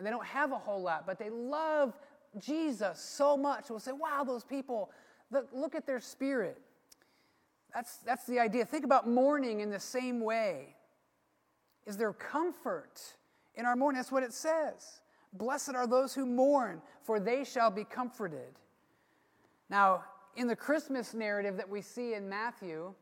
and 0.00 0.06
they 0.06 0.10
don't 0.10 0.24
have 0.24 0.52
a 0.52 0.56
whole 0.56 0.80
lot, 0.80 1.06
but 1.06 1.18
they 1.18 1.28
love 1.28 1.94
Jesus 2.38 2.98
so 2.98 3.36
much. 3.36 3.68
We'll 3.68 3.80
say, 3.80 3.92
wow, 3.92 4.24
those 4.24 4.44
people, 4.44 4.90
look, 5.30 5.48
look 5.52 5.74
at 5.74 5.86
their 5.86 6.00
spirit. 6.00 6.58
That's, 7.74 7.98
that's 7.98 8.24
the 8.26 8.40
idea. 8.40 8.64
Think 8.64 8.84
about 8.84 9.06
mourning 9.06 9.60
in 9.60 9.68
the 9.68 9.78
same 9.78 10.20
way. 10.20 10.74
Is 11.86 11.98
there 11.98 12.14
comfort 12.14 13.00
in 13.56 13.66
our 13.66 13.76
mourning? 13.76 13.98
That's 13.98 14.10
what 14.10 14.22
it 14.22 14.32
says. 14.32 15.02
Blessed 15.34 15.74
are 15.74 15.86
those 15.86 16.14
who 16.14 16.24
mourn, 16.24 16.80
for 17.02 17.20
they 17.20 17.44
shall 17.44 17.70
be 17.70 17.84
comforted. 17.84 18.58
Now, 19.68 20.04
in 20.34 20.46
the 20.46 20.56
Christmas 20.56 21.12
narrative 21.12 21.58
that 21.58 21.68
we 21.68 21.82
see 21.82 22.14
in 22.14 22.26
Matthew, 22.26 22.94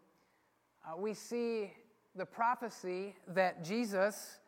uh, 0.85 0.97
we 0.97 1.15
see 1.15 1.73
the 2.19 2.27
prophecy 2.27 3.15
that 3.29 3.65
Jesus 3.65 4.41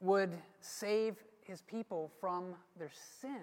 would 0.00 0.30
save 0.60 1.16
his 1.44 1.60
people 1.60 2.10
from 2.20 2.54
their 2.78 2.90
sins. 3.20 3.34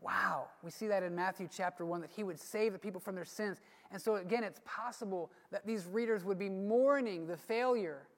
Wow, 0.00 0.48
we 0.62 0.70
see 0.70 0.88
that 0.88 1.02
in 1.02 1.14
Matthew 1.14 1.48
chapter 1.54 1.84
1 1.84 2.00
that 2.00 2.10
he 2.10 2.24
would 2.24 2.40
save 2.40 2.72
the 2.72 2.78
people 2.78 3.00
from 3.00 3.14
their 3.14 3.24
sins. 3.24 3.58
And 3.92 4.00
so, 4.00 4.16
again, 4.16 4.44
it's 4.44 4.60
possible 4.64 5.30
that 5.52 5.66
these 5.66 5.86
readers 5.86 6.24
would 6.24 6.38
be 6.38 6.48
mourning 6.48 7.26
the 7.26 7.36
failure 7.36 8.08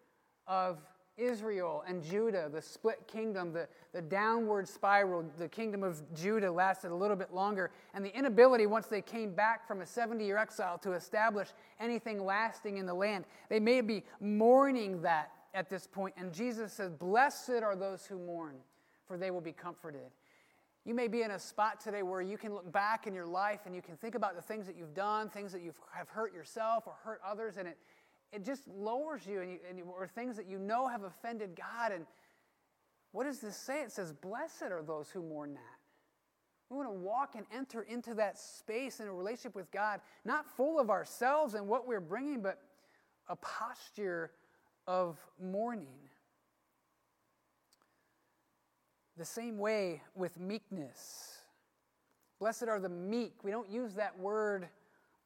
of 0.47 0.79
Israel 1.17 1.85
and 1.87 2.03
Judah, 2.03 2.49
the 2.53 2.63
split 2.63 3.07
kingdom, 3.07 3.53
the, 3.53 3.69
the 3.93 4.01
downward 4.01 4.67
spiral. 4.67 5.25
The 5.39 5.49
kingdom 5.49 5.83
of 5.83 6.03
Judah 6.15 6.51
lasted 6.51 6.91
a 6.91 6.95
little 6.95 7.17
bit 7.17 7.35
longer, 7.35 7.71
and 7.95 8.05
the 8.05 8.17
inability, 8.17 8.67
once 8.67 8.87
they 8.87 9.03
came 9.03 9.35
back 9.35 9.67
from 9.67 9.81
a 9.83 9.87
70 9.87 10.25
year 10.25 10.39
exile, 10.39 10.79
to 10.79 10.93
establish 10.93 11.49
anything 11.81 12.25
lasting 12.25 12.79
in 12.79 12.87
the 12.87 12.95
land. 12.95 13.25
They 13.49 13.61
may 13.61 13.81
be 13.81 14.05
mourning 14.21 15.03
that 15.03 15.31
at 15.55 15.69
this 15.69 15.87
point, 15.87 16.15
and 16.17 16.33
Jesus 16.33 16.73
says, 16.73 16.93
Blessed 16.93 17.63
are 17.63 17.77
those 17.77 18.07
who 18.07 18.19
mourn, 18.19 18.57
for 19.07 19.19
they 19.19 19.31
will 19.31 19.43
be 19.43 19.53
comforted. 19.53 20.11
You 20.85 20.95
may 20.95 21.07
be 21.07 21.23
in 21.23 21.31
a 21.31 21.39
spot 21.39 21.79
today 21.79 22.03
where 22.03 22.23
you 22.23 22.37
can 22.37 22.55
look 22.55 22.71
back 22.73 23.07
in 23.07 23.15
your 23.15 23.27
life 23.27 23.61
and 23.67 23.75
you 23.75 23.83
can 23.83 23.97
think 23.97 24.17
about 24.17 24.35
the 24.35 24.43
things 24.43 24.67
that 24.67 24.77
you've 24.77 24.95
done, 24.95 25.29
things 25.29 25.53
that 25.53 25.63
you 25.63 25.73
have 25.93 26.09
hurt 26.09 26.35
yourself 26.35 26.89
or 26.89 26.95
hurt 27.05 27.21
others, 27.25 27.57
and 27.57 27.69
it, 27.69 27.79
it 28.33 28.45
just 28.45 28.67
lowers 28.67 29.27
you, 29.27 29.41
and 29.41 29.51
you, 29.51 29.59
and 29.69 29.79
you, 29.79 29.85
or 29.85 30.07
things 30.07 30.37
that 30.37 30.47
you 30.47 30.59
know 30.59 30.89
have 30.89 31.03
offended 31.03 31.51
God. 31.57 31.93
And 31.93 32.07
what 33.13 33.25
does 33.25 33.41
this 33.41 33.57
say? 33.57 33.83
It 33.83 33.93
says, 33.93 34.13
Blessed 34.13 34.71
are 34.71 34.83
those 34.83 35.11
who 35.11 35.23
mourn 35.23 35.55
that. 35.55 35.61
We 36.71 36.79
want 36.79 36.89
to 36.89 36.95
walk 36.95 37.35
and 37.37 37.45
enter 37.55 37.83
into 37.83 38.15
that 38.15 38.39
space 38.39 39.01
in 39.01 39.07
a 39.07 39.13
relationship 39.13 39.55
with 39.55 39.71
God, 39.71 40.01
not 40.25 40.47
full 40.57 40.81
of 40.81 40.89
ourselves 40.89 41.53
and 41.53 41.69
what 41.69 41.87
we're 41.87 42.01
bringing, 42.01 42.41
but 42.41 42.59
a 43.29 43.37
posture 43.37 44.31
of 44.87 45.19
mourning. 45.39 46.09
The 49.19 49.25
same 49.27 49.59
way 49.59 50.03
with 50.15 50.41
meekness. 50.41 51.43
Blessed 52.41 52.65
are 52.69 52.81
the 52.81 52.89
meek. 52.89 53.35
We 53.45 53.51
don't 53.51 53.71
use 53.71 53.95
that 53.95 54.19
word 54.19 54.67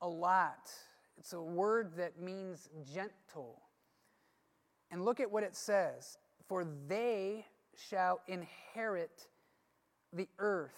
a 0.03 0.09
lot. 0.09 0.71
It's 1.19 1.33
a 1.33 1.41
word 1.41 1.93
that 1.97 2.21
means 2.21 2.69
gentle. 2.93 3.63
And 4.91 5.05
look 5.05 5.21
at 5.21 5.31
what 5.31 5.43
it 5.43 5.55
says 5.57 6.19
For 6.49 6.67
they 6.87 7.47
shall 7.75 8.21
inherit 8.27 9.29
the 10.13 10.29
earth. 10.39 10.73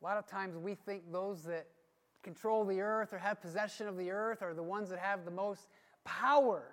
A 0.00 0.04
lot 0.04 0.16
of 0.16 0.26
times 0.26 0.56
we 0.56 0.74
think 0.74 1.12
those 1.12 1.44
that 1.44 1.66
control 2.22 2.64
the 2.64 2.80
earth 2.80 3.12
or 3.12 3.18
have 3.18 3.40
possession 3.40 3.86
of 3.86 3.96
the 3.96 4.10
earth 4.10 4.42
are 4.42 4.54
the 4.54 4.62
ones 4.62 4.90
that 4.90 4.98
have 4.98 5.24
the 5.24 5.30
most 5.30 5.68
power 6.04 6.72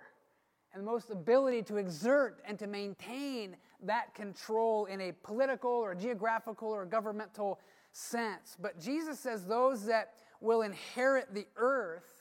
and 0.72 0.82
the 0.82 0.86
most 0.86 1.10
ability 1.10 1.62
to 1.62 1.76
exert 1.76 2.40
and 2.44 2.58
to 2.58 2.66
maintain 2.66 3.56
that 3.82 4.14
control 4.14 4.84
in 4.86 5.00
a 5.00 5.12
political 5.22 5.70
or 5.70 5.94
geographical 5.94 6.68
or 6.68 6.84
governmental 6.84 7.58
sense. 7.92 8.56
But 8.60 8.78
Jesus 8.78 9.18
says 9.18 9.46
those 9.46 9.84
that 9.86 10.14
will 10.40 10.62
inherit 10.62 11.34
the 11.34 11.46
earth 11.56 12.14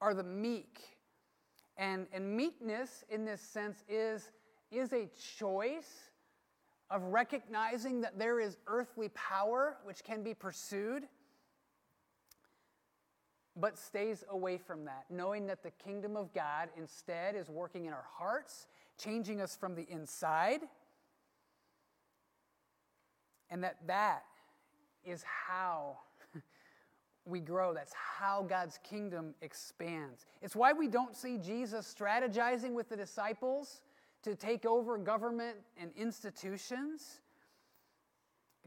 are 0.00 0.14
the 0.14 0.24
meek. 0.24 0.80
And, 1.76 2.06
and 2.12 2.36
meekness, 2.36 3.04
in 3.08 3.24
this 3.24 3.40
sense, 3.40 3.84
is, 3.88 4.30
is 4.70 4.92
a 4.92 5.08
choice 5.38 6.10
of 6.90 7.02
recognizing 7.02 8.00
that 8.00 8.18
there 8.18 8.40
is 8.40 8.56
earthly 8.66 9.10
power 9.10 9.76
which 9.84 10.02
can 10.02 10.22
be 10.22 10.34
pursued, 10.34 11.04
but 13.54 13.78
stays 13.78 14.24
away 14.30 14.56
from 14.56 14.84
that, 14.86 15.04
knowing 15.10 15.46
that 15.46 15.62
the 15.62 15.70
kingdom 15.70 16.16
of 16.16 16.32
God 16.32 16.68
instead 16.76 17.36
is 17.36 17.48
working 17.48 17.84
in 17.86 17.92
our 17.92 18.06
hearts, 18.16 18.66
changing 18.96 19.40
us 19.40 19.54
from 19.54 19.74
the 19.74 19.86
inside, 19.90 20.60
and 23.50 23.62
that 23.62 23.76
that 23.86 24.24
is 25.04 25.22
how 25.22 25.98
we 27.28 27.40
grow. 27.40 27.74
That's 27.74 27.92
how 27.92 28.42
God's 28.42 28.78
kingdom 28.82 29.34
expands. 29.42 30.26
It's 30.42 30.56
why 30.56 30.72
we 30.72 30.88
don't 30.88 31.14
see 31.14 31.36
Jesus 31.38 31.94
strategizing 31.98 32.72
with 32.72 32.88
the 32.88 32.96
disciples 32.96 33.82
to 34.22 34.34
take 34.34 34.64
over 34.64 34.98
government 34.98 35.56
and 35.80 35.90
institutions. 35.96 37.20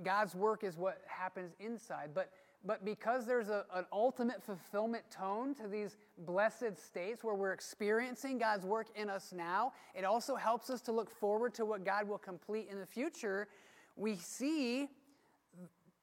God's 0.04 0.36
work 0.36 0.64
is 0.64 0.78
what 0.78 1.02
happens 1.08 1.54
inside. 1.60 2.12
But, 2.14 2.32
but 2.64 2.86
because 2.86 3.26
there's 3.26 3.50
a, 3.50 3.66
an 3.74 3.86
ultimate 3.92 4.42
fulfillment 4.42 5.04
tone 5.12 5.54
to 5.56 5.68
these 5.68 5.98
blessed 6.20 6.78
states 6.78 7.24
where 7.24 7.36
we're 7.36 7.54
experiencing 7.54 8.38
God's 8.38 8.66
work 8.66 8.88
in 8.96 9.10
us 9.10 9.34
now, 9.36 9.74
it 9.96 10.06
also 10.06 10.36
helps 10.36 10.70
us 10.70 10.82
to 10.82 10.92
look 10.92 11.10
forward 11.10 11.54
to 11.56 11.66
what 11.66 11.84
God 11.84 12.08
will 12.08 12.18
complete 12.18 12.68
in 12.72 12.80
the 12.80 12.86
future. 12.86 13.48
We 13.96 14.16
see 14.16 14.88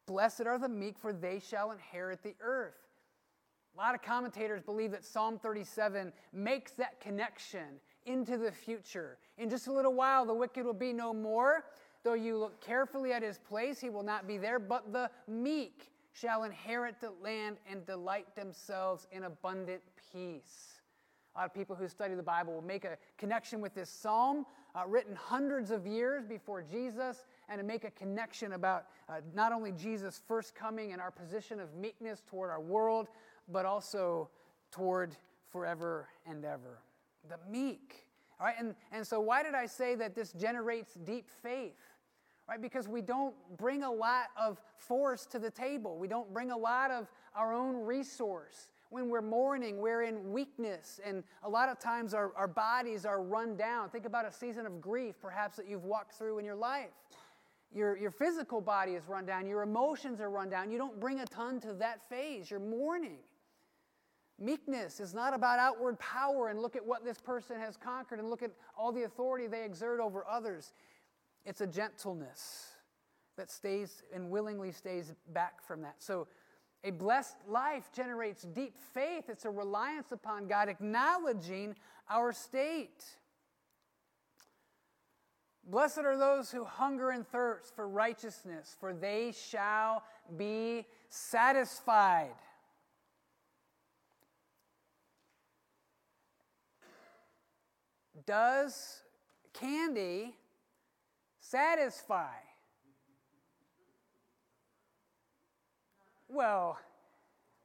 Blessed 0.08 0.46
are 0.46 0.58
the 0.58 0.70
meek, 0.70 0.98
for 0.98 1.12
they 1.12 1.38
shall 1.38 1.70
inherit 1.70 2.22
the 2.22 2.34
earth. 2.40 2.88
A 3.74 3.78
lot 3.78 3.94
of 3.94 4.00
commentators 4.00 4.62
believe 4.62 4.90
that 4.92 5.04
Psalm 5.04 5.38
37 5.38 6.12
makes 6.32 6.72
that 6.72 6.98
connection 6.98 7.78
into 8.06 8.38
the 8.38 8.50
future. 8.50 9.18
In 9.36 9.50
just 9.50 9.66
a 9.66 9.72
little 9.72 9.92
while, 9.92 10.24
the 10.24 10.32
wicked 10.32 10.64
will 10.64 10.72
be 10.72 10.94
no 10.94 11.12
more. 11.12 11.66
Though 12.04 12.14
you 12.14 12.38
look 12.38 12.58
carefully 12.62 13.12
at 13.12 13.22
his 13.22 13.38
place, 13.38 13.78
he 13.80 13.90
will 13.90 14.02
not 14.02 14.26
be 14.26 14.38
there, 14.38 14.58
but 14.58 14.94
the 14.94 15.10
meek 15.28 15.92
shall 16.12 16.44
inherit 16.44 17.00
the 17.02 17.12
land 17.22 17.58
and 17.70 17.84
delight 17.84 18.34
themselves 18.34 19.06
in 19.12 19.24
abundant 19.24 19.82
peace. 20.10 20.80
A 21.34 21.40
lot 21.40 21.46
of 21.46 21.54
people 21.54 21.76
who 21.76 21.86
study 21.86 22.14
the 22.14 22.22
Bible 22.22 22.54
will 22.54 22.62
make 22.62 22.86
a 22.86 22.96
connection 23.18 23.60
with 23.60 23.74
this 23.74 23.90
psalm, 23.90 24.46
uh, 24.74 24.84
written 24.86 25.14
hundreds 25.14 25.70
of 25.70 25.86
years 25.86 26.24
before 26.24 26.62
Jesus, 26.62 27.26
and 27.49 27.59
to 27.59 27.64
make 27.64 27.85
a 27.85 27.90
connection 27.90 28.52
about 28.52 28.87
uh, 29.09 29.14
not 29.35 29.52
only 29.52 29.73
Jesus' 29.73 30.21
first 30.26 30.55
coming 30.55 30.93
and 30.93 31.00
our 31.00 31.11
position 31.11 31.61
of 31.61 31.75
meekness 31.75 32.23
toward 32.28 32.50
our 32.50 32.61
world, 32.61 33.09
but 33.49 33.64
also 33.64 34.28
toward 34.71 35.17
forever 35.50 36.09
and 36.26 36.45
ever. 36.45 36.81
The 37.28 37.38
meek. 37.50 38.07
All 38.40 38.47
right, 38.47 38.57
and, 38.59 38.75
and 38.93 39.07
so 39.07 39.21
why 39.21 39.43
did 39.43 39.55
I 39.55 39.67
say 39.67 39.95
that 39.97 40.14
this 40.14 40.33
generates 40.33 40.95
deep 40.95 41.31
faith? 41.43 41.75
Right, 42.49 42.62
because 42.62 42.88
we 42.88 43.02
don't 43.02 43.35
bring 43.59 43.83
a 43.83 43.93
lot 43.93 44.28
of 44.40 44.62
force 44.76 45.26
to 45.26 45.38
the 45.38 45.50
table. 45.50 45.99
We 45.99 46.09
don't 46.09 46.33
bring 46.33 46.50
a 46.50 46.57
lot 46.57 46.90
of 46.90 47.11
our 47.35 47.52
own 47.52 47.85
resource. 47.85 48.69
When 48.88 49.11
we're 49.11 49.21
mourning, 49.21 49.83
we're 49.83 50.00
in 50.00 50.33
weakness, 50.33 50.99
and 51.05 51.25
a 51.43 51.49
lot 51.49 51.69
of 51.69 51.78
times 51.78 52.14
our, 52.14 52.33
our 52.37 52.49
bodies 52.49 53.05
are 53.05 53.23
run 53.23 53.55
down. 53.55 53.90
Think 53.90 54.07
about 54.07 54.25
a 54.25 54.33
season 54.33 54.64
of 54.64 54.81
grief, 54.81 55.17
perhaps, 55.21 55.59
that 55.59 55.69
you've 55.69 55.85
walked 55.85 56.14
through 56.14 56.38
in 56.38 56.45
your 56.47 56.55
life. 56.55 56.88
Your, 57.72 57.96
your 57.98 58.10
physical 58.10 58.60
body 58.60 58.92
is 58.92 59.06
run 59.08 59.26
down, 59.26 59.46
your 59.46 59.62
emotions 59.62 60.20
are 60.20 60.30
run 60.30 60.48
down. 60.48 60.70
You 60.70 60.78
don't 60.78 60.98
bring 60.98 61.20
a 61.20 61.26
ton 61.26 61.60
to 61.60 61.75
that 61.75 62.08
phase. 62.08 62.50
You're 62.50 62.60
mourning. 62.60 63.18
Meekness 64.40 65.00
is 65.00 65.14
not 65.14 65.34
about 65.34 65.58
outward 65.58 65.98
power 65.98 66.48
and 66.48 66.60
look 66.60 66.76
at 66.76 66.87
what 66.87 67.04
this 67.04 67.18
person 67.18 67.58
has 67.58 67.76
conquered 67.76 68.20
and 68.20 68.30
look 68.30 68.42
at 68.42 68.52
all 68.76 68.92
the 68.92 69.02
authority 69.02 69.48
they 69.48 69.64
exert 69.64 70.00
over 70.00 70.25
others. 70.30 70.72
It's 71.44 71.60
a 71.60 71.66
gentleness 71.66 72.68
that 73.37 73.50
stays 73.50 74.02
and 74.14 74.30
willingly 74.30 74.72
stays 74.72 75.14
back 75.32 75.62
from 75.62 75.82
that. 75.82 75.96
So, 75.98 76.28
a 76.84 76.90
blessed 76.92 77.38
life 77.48 77.90
generates 77.92 78.44
deep 78.44 78.78
faith. 78.94 79.25
It's 79.28 79.44
a 79.44 79.50
reliance 79.50 80.12
upon 80.12 80.46
God, 80.46 80.68
acknowledging 80.68 81.75
our 82.08 82.32
state. 82.32 83.04
Blessed 85.70 85.98
are 85.98 86.16
those 86.16 86.50
who 86.50 86.64
hunger 86.64 87.10
and 87.10 87.28
thirst 87.28 87.76
for 87.76 87.87
righteousness, 87.87 88.75
for 88.80 88.94
they 88.94 89.32
shall 89.32 90.02
be 90.37 90.87
satisfied. 91.10 92.32
Does 98.25 99.02
candy 99.52 100.34
satisfy? 101.38 102.32
Well, 106.28 106.78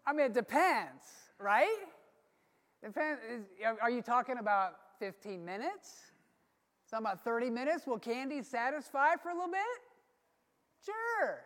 I 0.05 0.11
mean, 0.11 0.25
it 0.25 0.33
depends, 0.33 1.05
right? 1.39 1.77
Depends. 2.83 3.21
Are 3.81 3.89
you 3.89 4.01
talking 4.01 4.39
about 4.39 4.73
15 4.99 5.43
minutes? 5.43 6.12
Talking 6.93 7.07
about 7.07 7.23
30 7.23 7.49
minutes? 7.49 7.87
Will 7.87 7.97
candy 7.97 8.43
satisfy 8.43 9.15
for 9.15 9.29
a 9.29 9.33
little 9.33 9.49
bit? 9.49 9.61
Sure. 10.85 11.39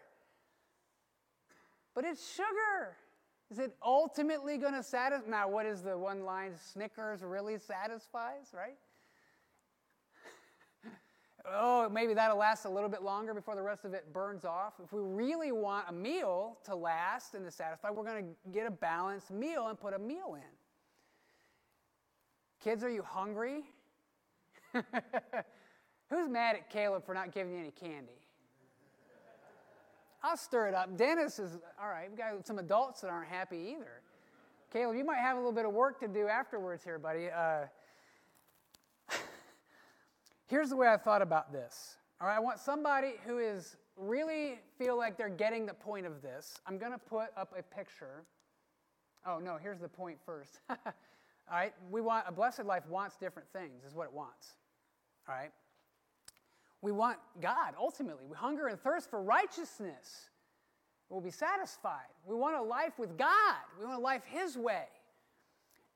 But 1.95 2.03
it's 2.03 2.35
sugar. 2.35 2.97
Is 3.49 3.57
it 3.57 3.73
ultimately 3.81 4.57
going 4.57 4.73
to 4.73 4.83
satisfy? 4.83 5.29
Now, 5.29 5.47
what 5.47 5.65
is 5.65 5.81
the 5.81 5.97
one 5.97 6.25
line? 6.25 6.51
Snickers 6.73 7.23
really 7.23 7.57
satisfies, 7.59 8.53
right? 8.53 8.75
oh, 11.49 11.87
maybe 11.87 12.13
that'll 12.13 12.35
last 12.35 12.65
a 12.65 12.69
little 12.69 12.89
bit 12.89 13.01
longer 13.01 13.33
before 13.33 13.55
the 13.55 13.63
rest 13.63 13.85
of 13.85 13.93
it 13.93 14.11
burns 14.11 14.43
off. 14.43 14.73
If 14.83 14.91
we 14.91 14.99
really 14.99 15.53
want 15.53 15.85
a 15.87 15.93
meal 15.93 16.57
to 16.65 16.75
last 16.75 17.35
and 17.35 17.45
to 17.45 17.51
satisfy, 17.51 17.89
we're 17.89 18.03
going 18.03 18.25
to 18.25 18.51
get 18.51 18.67
a 18.67 18.71
balanced 18.71 19.31
meal 19.31 19.69
and 19.69 19.79
put 19.79 19.93
a 19.93 19.99
meal 19.99 20.35
in. 20.35 20.57
Kids, 22.61 22.83
are 22.83 22.89
you 22.89 23.01
hungry? 23.01 23.63
Who's 26.09 26.29
mad 26.29 26.55
at 26.55 26.69
Caleb 26.69 27.05
for 27.05 27.13
not 27.13 27.33
giving 27.33 27.53
you 27.53 27.59
any 27.59 27.71
candy? 27.71 28.13
I'll 30.23 30.37
stir 30.37 30.67
it 30.67 30.73
up. 30.73 30.97
Dennis 30.97 31.39
is, 31.39 31.57
all 31.81 31.89
right, 31.89 32.09
we've 32.09 32.17
got 32.17 32.45
some 32.45 32.59
adults 32.59 33.01
that 33.01 33.09
aren't 33.09 33.29
happy 33.29 33.75
either. 33.75 34.01
Caleb, 34.71 34.97
you 34.97 35.05
might 35.05 35.19
have 35.19 35.37
a 35.37 35.39
little 35.39 35.53
bit 35.53 35.65
of 35.65 35.73
work 35.73 35.99
to 36.01 36.07
do 36.07 36.27
afterwards 36.27 36.83
here, 36.83 36.99
buddy. 36.99 37.29
Uh, 37.29 37.65
here's 40.47 40.69
the 40.69 40.75
way 40.75 40.87
I 40.87 40.97
thought 40.97 41.21
about 41.21 41.51
this. 41.51 41.97
All 42.19 42.27
right, 42.27 42.35
I 42.35 42.39
want 42.39 42.59
somebody 42.59 43.13
who 43.25 43.37
is 43.37 43.77
really 43.95 44.59
feel 44.77 44.97
like 44.97 45.17
they're 45.17 45.29
getting 45.29 45.65
the 45.65 45.73
point 45.73 46.05
of 46.05 46.21
this. 46.21 46.59
I'm 46.65 46.77
going 46.77 46.91
to 46.91 46.97
put 46.97 47.27
up 47.37 47.53
a 47.57 47.63
picture. 47.63 48.23
Oh, 49.25 49.39
no, 49.39 49.57
here's 49.61 49.79
the 49.79 49.87
point 49.89 50.17
first. 50.25 50.59
all 51.49 51.57
right, 51.57 51.73
we 51.89 52.01
want 52.01 52.25
a 52.27 52.31
blessed 52.31 52.65
life 52.65 52.83
wants 52.87 53.15
different 53.15 53.47
things, 53.53 53.83
is 53.85 53.95
what 53.95 54.05
it 54.05 54.13
wants. 54.13 54.55
All 55.27 55.35
right? 55.35 55.51
We 56.81 56.91
want 56.91 57.17
God, 57.41 57.73
ultimately. 57.79 58.25
We 58.29 58.35
hunger 58.35 58.67
and 58.67 58.79
thirst 58.79 59.09
for 59.09 59.21
righteousness. 59.21 60.29
We'll 61.09 61.21
be 61.21 61.31
satisfied. 61.31 62.11
We 62.25 62.35
want 62.35 62.57
a 62.57 62.61
life 62.61 62.99
with 62.99 63.17
God. 63.17 63.55
We 63.79 63.85
want 63.85 63.97
a 63.97 64.01
life 64.01 64.23
His 64.25 64.57
way. 64.57 64.85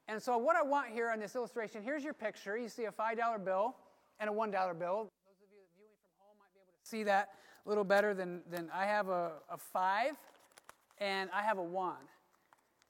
And 0.08 0.22
so, 0.22 0.38
what 0.38 0.55
I 0.55 0.63
want 0.63 0.89
here 0.89 1.10
on 1.10 1.20
this 1.20 1.36
illustration 1.36 1.84
here's 1.84 2.03
your 2.03 2.13
picture. 2.13 2.58
You 2.58 2.70
see 2.70 2.86
a 2.86 2.91
$5 2.91 3.46
bill 3.46 3.75
and 4.20 4.29
a 4.29 4.34
$1 4.34 4.51
bill. 4.51 4.51
Those 4.51 4.72
of 4.72 5.50
you 5.51 5.60
viewing 5.75 5.98
from 6.01 6.12
home 6.20 6.36
might 6.39 6.53
be 6.53 6.62
able 6.62 6.74
to 6.81 6.89
see 6.89 7.03
that 7.03 7.29
a 7.65 7.70
little 7.70 7.84
better 7.84 8.13
than, 8.13 8.41
than 8.50 8.70
I 8.74 8.86
have 8.86 9.10
a, 9.10 9.34
a 9.50 9.58
5 9.58 10.13
and 11.00 11.29
I 11.34 11.41
have 11.41 11.58
a 11.58 11.63
1. 11.63 11.93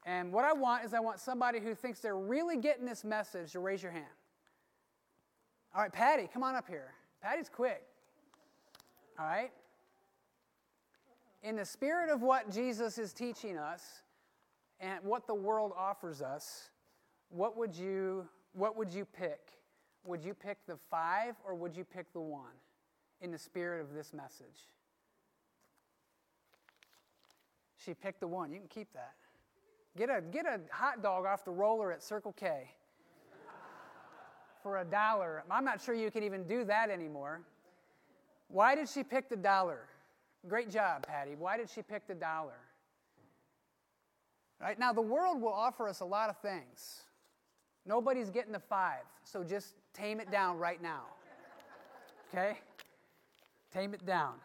And 0.05 0.33
what 0.33 0.45
I 0.45 0.53
want 0.53 0.83
is 0.83 0.93
I 0.93 0.99
want 0.99 1.19
somebody 1.19 1.59
who 1.59 1.75
thinks 1.75 1.99
they're 1.99 2.17
really 2.17 2.57
getting 2.57 2.85
this 2.85 3.03
message 3.03 3.51
to 3.51 3.59
raise 3.59 3.83
your 3.83 3.91
hand. 3.91 4.05
All 5.75 5.81
right, 5.81 5.91
Patty, 5.91 6.27
come 6.31 6.43
on 6.43 6.55
up 6.55 6.67
here. 6.67 6.93
Patty's 7.21 7.49
quick. 7.49 7.83
All 9.19 9.25
right? 9.25 9.51
In 11.43 11.55
the 11.55 11.65
spirit 11.65 12.09
of 12.09 12.21
what 12.21 12.51
Jesus 12.51 12.97
is 12.97 13.13
teaching 13.13 13.57
us 13.57 14.01
and 14.79 15.03
what 15.03 15.27
the 15.27 15.35
world 15.35 15.71
offers 15.77 16.21
us, 16.21 16.69
what 17.29 17.57
would 17.57 17.75
you 17.75 18.27
what 18.53 18.77
would 18.77 18.91
you 18.91 19.05
pick? 19.05 19.39
Would 20.03 20.23
you 20.23 20.33
pick 20.33 20.57
the 20.67 20.77
5 20.89 21.35
or 21.45 21.55
would 21.55 21.75
you 21.75 21.85
pick 21.85 22.11
the 22.11 22.19
1 22.19 22.41
in 23.21 23.31
the 23.31 23.37
spirit 23.37 23.81
of 23.81 23.93
this 23.93 24.13
message? 24.13 24.67
She 27.77 27.93
picked 27.93 28.19
the 28.19 28.27
1. 28.27 28.51
You 28.51 28.59
can 28.59 28.67
keep 28.67 28.91
that. 28.93 29.13
Get 29.97 30.09
a 30.09 30.21
get 30.21 30.45
a 30.45 30.59
hot 30.71 31.03
dog 31.03 31.25
off 31.25 31.43
the 31.43 31.51
roller 31.51 31.91
at 31.91 32.01
Circle 32.01 32.33
K 32.33 32.69
for 34.63 34.79
a 34.79 34.85
dollar. 34.85 35.43
I'm 35.49 35.65
not 35.65 35.81
sure 35.81 35.93
you 35.93 36.11
can 36.11 36.23
even 36.23 36.47
do 36.47 36.63
that 36.65 36.89
anymore. 36.89 37.41
Why 38.47 38.75
did 38.75 38.87
she 38.87 39.03
pick 39.03 39.29
the 39.29 39.35
dollar? 39.35 39.79
Great 40.47 40.69
job, 40.69 41.05
Patty. 41.05 41.35
Why 41.37 41.57
did 41.57 41.69
she 41.69 41.81
pick 41.81 42.07
the 42.07 42.15
dollar? 42.15 42.57
Right 44.61 44.77
now, 44.77 44.93
the 44.93 45.01
world 45.01 45.41
will 45.41 45.53
offer 45.53 45.87
us 45.87 46.01
a 46.01 46.05
lot 46.05 46.29
of 46.29 46.37
things. 46.37 47.01
Nobody's 47.85 48.29
getting 48.29 48.51
the 48.51 48.59
five, 48.59 49.03
so 49.23 49.43
just 49.43 49.73
tame 49.93 50.19
it 50.19 50.31
down 50.31 50.57
right 50.57 50.81
now. 50.81 51.03
Okay? 52.29 52.59
Tame 53.73 53.93
it 53.93 54.05
down. 54.05 54.35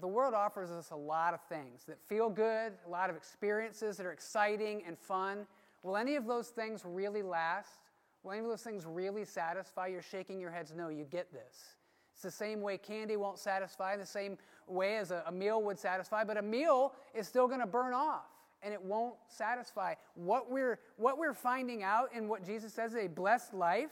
The 0.00 0.06
world 0.06 0.34
offers 0.34 0.70
us 0.70 0.90
a 0.90 0.96
lot 0.96 1.32
of 1.32 1.40
things 1.48 1.84
that 1.88 1.98
feel 2.06 2.28
good, 2.28 2.72
a 2.86 2.90
lot 2.90 3.08
of 3.08 3.16
experiences 3.16 3.96
that 3.96 4.04
are 4.04 4.12
exciting 4.12 4.82
and 4.86 4.98
fun. 4.98 5.46
Will 5.82 5.96
any 5.96 6.16
of 6.16 6.26
those 6.26 6.48
things 6.48 6.82
really 6.84 7.22
last? 7.22 7.78
Will 8.22 8.32
any 8.32 8.40
of 8.40 8.48
those 8.48 8.62
things 8.62 8.84
really 8.84 9.24
satisfy? 9.24 9.86
You're 9.86 10.02
shaking 10.02 10.38
your 10.38 10.50
heads. 10.50 10.74
No, 10.76 10.88
you 10.88 11.04
get 11.04 11.32
this. 11.32 11.76
It's 12.12 12.22
the 12.22 12.30
same 12.30 12.60
way 12.60 12.78
candy 12.78 13.16
won't 13.16 13.38
satisfy, 13.38 13.96
the 13.96 14.04
same 14.04 14.38
way 14.66 14.96
as 14.96 15.10
a, 15.10 15.22
a 15.26 15.32
meal 15.32 15.62
would 15.62 15.78
satisfy, 15.78 16.24
but 16.24 16.36
a 16.36 16.42
meal 16.42 16.94
is 17.14 17.28
still 17.28 17.46
going 17.46 17.60
to 17.60 17.66
burn 17.66 17.94
off 17.94 18.24
and 18.62 18.74
it 18.74 18.82
won't 18.82 19.14
satisfy. 19.28 19.94
What 20.14 20.50
we're, 20.50 20.78
what 20.96 21.18
we're 21.18 21.34
finding 21.34 21.82
out 21.82 22.12
in 22.14 22.26
what 22.26 22.44
Jesus 22.44 22.72
says 22.72 22.94
is 22.94 23.04
a 23.04 23.08
blessed 23.08 23.54
life 23.54 23.90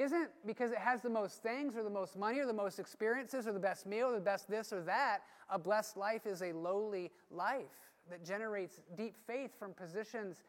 isn't 0.00 0.30
because 0.46 0.70
it 0.70 0.78
has 0.78 1.02
the 1.02 1.10
most 1.10 1.42
things 1.42 1.76
or 1.76 1.82
the 1.82 1.90
most 1.90 2.16
money 2.16 2.38
or 2.38 2.46
the 2.46 2.52
most 2.52 2.78
experiences 2.78 3.46
or 3.46 3.52
the 3.52 3.60
best 3.60 3.86
meal 3.86 4.06
or 4.06 4.14
the 4.14 4.20
best 4.20 4.48
this 4.48 4.72
or 4.72 4.82
that. 4.82 5.20
A 5.50 5.58
blessed 5.58 5.96
life 5.96 6.26
is 6.26 6.40
a 6.42 6.52
lowly 6.52 7.10
life 7.30 7.66
that 8.08 8.24
generates 8.24 8.80
deep 8.96 9.14
faith 9.26 9.50
from 9.58 9.74
positions 9.74 10.42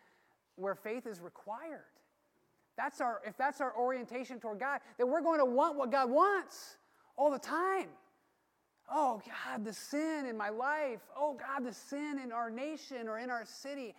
where 0.56 0.74
faith 0.74 1.06
is 1.06 1.20
required. 1.20 1.84
That's 2.78 3.02
our, 3.02 3.22
if 3.28 3.36
that's 3.36 3.60
our 3.60 3.76
orientation 3.78 4.40
toward 4.40 4.60
God, 4.60 4.80
then 4.98 5.10
we're 5.10 5.22
going 5.22 5.40
to 5.40 5.46
want 5.46 5.78
what 5.78 5.92
God 5.92 6.10
wants 6.10 6.78
all 7.18 7.30
the 7.30 7.40
time. 7.40 7.90
Oh, 8.90 9.22
God, 9.26 9.66
the 9.66 9.74
sin 9.74 10.26
in 10.28 10.38
my 10.38 10.50
life. 10.50 11.02
Oh, 11.18 11.34
God, 11.34 11.66
the 11.66 11.74
sin 11.74 12.20
in 12.24 12.32
our 12.32 12.50
nation 12.50 13.10
or 13.10 13.20
in 13.20 13.30
our 13.30 13.46
city. 13.46 13.96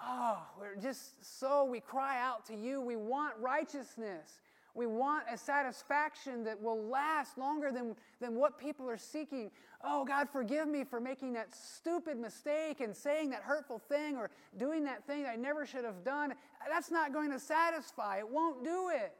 Oh, 0.00 0.38
we're 0.58 0.76
just 0.76 1.40
so, 1.40 1.64
we 1.64 1.80
cry 1.80 2.20
out 2.22 2.46
to 2.46 2.54
you. 2.54 2.80
We 2.80 2.94
want 2.94 3.34
righteousness. 3.40 4.38
We 4.78 4.86
want 4.86 5.24
a 5.28 5.36
satisfaction 5.36 6.44
that 6.44 6.62
will 6.62 6.84
last 6.84 7.36
longer 7.36 7.72
than, 7.72 7.96
than 8.20 8.36
what 8.36 8.60
people 8.60 8.88
are 8.88 8.96
seeking. 8.96 9.50
Oh, 9.82 10.04
God, 10.04 10.28
forgive 10.30 10.68
me 10.68 10.84
for 10.84 11.00
making 11.00 11.32
that 11.32 11.52
stupid 11.52 12.16
mistake 12.16 12.78
and 12.80 12.96
saying 12.96 13.30
that 13.30 13.42
hurtful 13.42 13.80
thing 13.80 14.16
or 14.16 14.30
doing 14.56 14.84
that 14.84 15.04
thing 15.04 15.24
that 15.24 15.30
I 15.30 15.34
never 15.34 15.66
should 15.66 15.84
have 15.84 16.04
done. 16.04 16.32
That's 16.70 16.92
not 16.92 17.12
going 17.12 17.32
to 17.32 17.40
satisfy. 17.40 18.18
It 18.18 18.28
won't 18.28 18.62
do 18.62 18.90
it. 18.94 19.14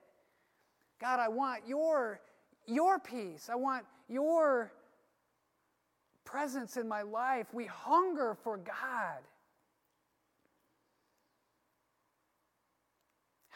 God, 1.01 1.19
I 1.19 1.27
want 1.27 1.67
your, 1.67 2.21
your 2.69 3.01
peace. 3.01 3.49
I 3.51 3.57
want 3.57 3.85
your 4.09 4.71
presence 6.25 6.77
in 6.77 6.87
my 6.87 7.03
life. 7.03 7.49
We 7.53 7.65
hunger 7.67 8.37
for 8.45 8.59
God. 8.59 9.25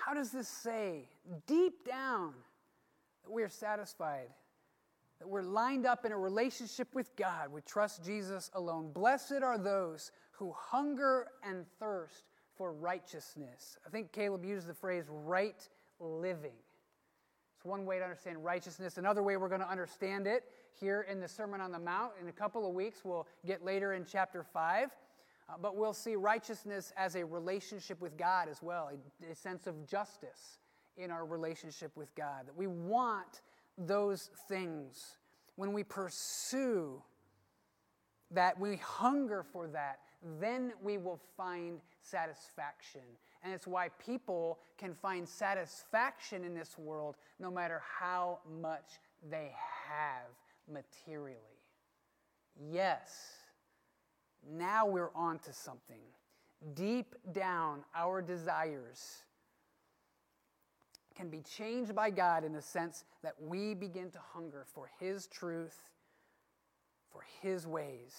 How 0.05 0.15
does 0.15 0.31
this 0.31 0.49
say 0.49 1.05
deep 1.47 1.87
down 1.87 2.35
that 3.25 3.31
we 3.31 3.43
are 3.43 3.49
satisfied, 3.49 4.29
that 5.21 5.29
we're 5.29 5.43
lined 5.43 5.87
up 5.87 6.05
in 6.05 6.11
a 6.11 6.19
relationship 6.19 6.89
with 6.93 7.15
God? 7.15 7.53
We 7.53 7.61
trust 7.61 8.05
Jesus 8.05 8.51
alone. 8.55 8.91
Blessed 8.93 9.43
are 9.45 9.59
those 9.59 10.11
who 10.33 10.53
hunger 10.57 11.29
and 11.47 11.65
thirst 11.79 12.25
for 12.57 12.73
righteousness. 12.73 13.79
I 13.87 13.91
think 13.91 14.11
Caleb 14.11 14.45
used 14.45 14.67
the 14.67 14.75
phrase 14.75 15.05
right 15.09 15.69
living. 16.01 16.57
It's 17.57 17.65
one 17.65 17.87
way 17.87 17.99
to 17.99 18.05
understand 18.05 18.45
righteousness. 18.45 18.99
Another 18.99 19.23
way 19.23 19.37
we're 19.37 19.49
going 19.49 19.61
to 19.61 19.71
understand 19.71 20.27
it 20.27 20.43
here 20.81 21.07
in 21.09 21.21
the 21.21 21.29
Sermon 21.29 21.61
on 21.61 21.71
the 21.71 21.79
Mount 21.79 22.11
in 22.21 22.27
a 22.29 22.33
couple 22.33 22.67
of 22.67 22.75
weeks. 22.75 23.03
We'll 23.05 23.29
get 23.47 23.65
later 23.65 23.93
in 23.93 24.05
chapter 24.05 24.43
5. 24.43 24.91
Uh, 25.49 25.55
but 25.61 25.77
we'll 25.77 25.93
see 25.93 26.17
righteousness 26.17 26.93
as 26.97 27.17
a 27.17 27.25
relationship 27.25 28.01
with 28.01 28.17
God 28.17 28.49
as 28.49 28.63
well, 28.63 28.91
a, 28.91 29.33
a 29.33 29.35
sense 29.35 29.67
of 29.67 29.87
justice 29.87 30.59
in 30.97 31.11
our 31.11 31.25
relationship 31.25 31.91
with 31.97 32.15
God. 32.15 32.47
That 32.47 32.57
we 32.57 32.67
want 32.67 33.43
those 33.79 34.31
things. 34.49 35.19
When 35.57 35.73
we 35.73 35.85
pursue 35.85 37.03
that, 38.31 38.59
we 38.59 38.77
hunger 38.77 39.43
for 39.43 39.69
that, 39.69 39.99
then 40.41 40.73
we 40.83 40.99
will 40.99 41.21
find 41.37 41.81
satisfaction 42.03 43.01
And 43.43 43.53
it's 43.53 43.67
why 43.67 43.89
people 44.05 44.59
can 44.79 44.95
find 44.95 45.29
satisfaction 45.29 46.45
in 46.45 46.55
this 46.55 46.79
world 46.79 47.17
no 47.39 47.51
matter 47.51 47.83
how 47.99 48.39
much 48.61 49.01
they 49.31 49.53
have 49.89 50.29
materially. 50.73 51.39
Yes, 52.71 53.42
now 54.51 54.87
we're 54.87 55.15
on 55.15 55.39
to 55.41 55.53
something. 55.53 56.01
Deep 56.75 57.15
down, 57.33 57.85
our 57.95 58.23
desires 58.23 59.23
can 61.15 61.29
be 61.29 61.41
changed 61.43 61.95
by 61.95 62.11
God 62.11 62.45
in 62.45 62.53
the 62.53 62.63
sense 62.63 63.05
that 63.23 63.35
we 63.41 63.75
begin 63.75 64.11
to 64.11 64.19
hunger 64.33 64.65
for 64.73 64.91
His 64.99 65.27
truth, 65.27 65.81
for 67.11 67.23
His 67.43 67.67
ways. 67.67 68.15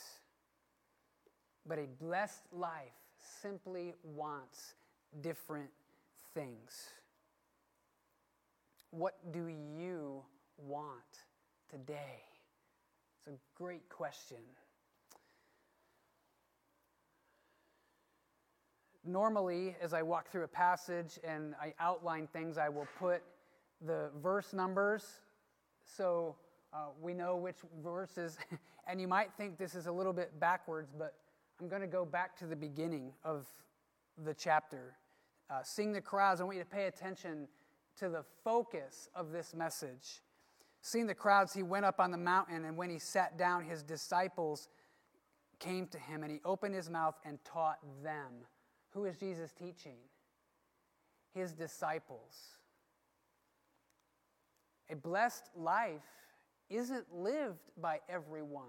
But 1.65 1.79
a 1.79 1.87
blessed 1.99 2.43
life 2.51 2.93
simply 3.41 3.93
wants 4.03 4.75
different 5.21 5.69
things. 6.33 6.89
What 8.91 9.15
do 9.31 9.47
you 9.47 10.23
want 10.57 11.23
today? 11.69 12.21
It's 13.17 13.27
a 13.27 13.39
great 13.57 13.87
question. 13.89 14.37
Normally, 19.05 19.75
as 19.81 19.93
I 19.93 20.01
walk 20.01 20.31
through 20.31 20.43
a 20.43 20.47
passage 20.47 21.19
and 21.23 21.55
I 21.61 21.73
outline 21.79 22.27
things, 22.27 22.57
I 22.57 22.69
will 22.69 22.87
put 22.99 23.21
the 23.85 24.09
verse 24.21 24.53
numbers 24.53 25.03
so 25.83 26.35
uh, 26.73 26.87
we 27.01 27.13
know 27.13 27.35
which 27.35 27.57
verses. 27.83 28.37
and 28.87 28.99
you 28.99 29.07
might 29.07 29.33
think 29.37 29.57
this 29.57 29.75
is 29.75 29.87
a 29.87 29.91
little 29.91 30.13
bit 30.13 30.39
backwards, 30.39 30.91
but 30.97 31.15
I'm 31.59 31.67
going 31.67 31.81
to 31.81 31.87
go 31.87 32.05
back 32.05 32.37
to 32.37 32.45
the 32.45 32.55
beginning 32.55 33.11
of 33.23 33.47
the 34.23 34.33
chapter. 34.33 34.95
Uh, 35.49 35.61
Seeing 35.63 35.93
the 35.93 36.01
crowds, 36.01 36.41
I 36.41 36.45
want 36.45 36.57
you 36.57 36.63
to 36.63 36.69
pay 36.69 36.85
attention 36.85 37.47
to 37.97 38.09
the 38.09 38.23
focus 38.43 39.09
of 39.15 39.31
this 39.31 39.53
message. 39.53 40.21
Seeing 40.81 41.07
the 41.07 41.15
crowds, 41.15 41.53
he 41.53 41.63
went 41.63 41.85
up 41.85 41.99
on 41.99 42.11
the 42.11 42.17
mountain, 42.17 42.65
and 42.65 42.75
when 42.75 42.89
he 42.89 42.99
sat 42.99 43.37
down, 43.37 43.63
his 43.63 43.83
disciples 43.83 44.67
came 45.59 45.87
to 45.87 45.99
him, 45.99 46.23
and 46.23 46.31
he 46.31 46.41
opened 46.43 46.75
his 46.75 46.89
mouth 46.89 47.15
and 47.23 47.37
taught 47.45 47.77
them. 48.03 48.45
Who 48.93 49.05
is 49.05 49.17
Jesus 49.17 49.51
teaching? 49.51 49.97
His 51.33 51.53
disciples. 51.53 52.33
A 54.89 54.95
blessed 54.95 55.49
life 55.55 56.01
isn't 56.69 57.05
lived 57.13 57.71
by 57.81 57.99
everyone. 58.07 58.65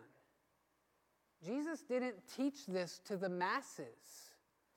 Jesus 1.44 1.82
didn't 1.82 2.16
teach 2.36 2.66
this 2.66 3.00
to 3.06 3.16
the 3.16 3.28
masses. 3.28 4.32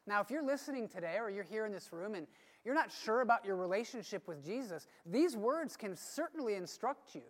Now, 0.05 0.21
if 0.21 0.29
you're 0.29 0.45
listening 0.45 0.87
today 0.87 1.17
or 1.19 1.29
you're 1.29 1.43
here 1.43 1.65
in 1.65 1.71
this 1.71 1.91
room 1.91 2.15
and 2.15 2.27
you're 2.65 2.75
not 2.75 2.91
sure 2.91 3.21
about 3.21 3.45
your 3.45 3.55
relationship 3.55 4.27
with 4.27 4.43
Jesus, 4.45 4.87
these 5.05 5.37
words 5.37 5.77
can 5.77 5.95
certainly 5.95 6.55
instruct 6.55 7.15
you. 7.15 7.21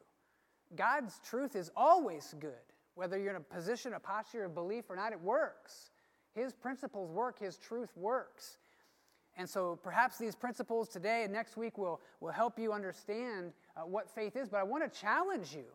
God's 0.75 1.19
truth 1.19 1.55
is 1.55 1.71
always 1.75 2.33
good. 2.39 2.53
Whether 2.95 3.19
you're 3.19 3.31
in 3.31 3.35
a 3.35 3.39
position, 3.39 3.93
a 3.93 3.99
posture 3.99 4.45
of 4.45 4.55
belief 4.55 4.89
or 4.89 4.95
not, 4.95 5.11
it 5.11 5.21
works. 5.21 5.91
His 6.37 6.53
principles 6.53 7.11
work, 7.11 7.39
His 7.39 7.57
truth 7.57 7.89
works. 7.95 8.57
And 9.35 9.49
so 9.49 9.79
perhaps 9.83 10.17
these 10.17 10.35
principles 10.35 10.87
today 10.87 11.23
and 11.23 11.33
next 11.33 11.57
week 11.57 11.77
will, 11.77 12.01
will 12.19 12.31
help 12.31 12.57
you 12.59 12.73
understand 12.73 13.53
uh, 13.75 13.81
what 13.81 14.09
faith 14.09 14.35
is. 14.35 14.49
But 14.49 14.57
I 14.57 14.63
want 14.63 14.91
to 14.91 14.99
challenge 14.99 15.53
you. 15.53 15.65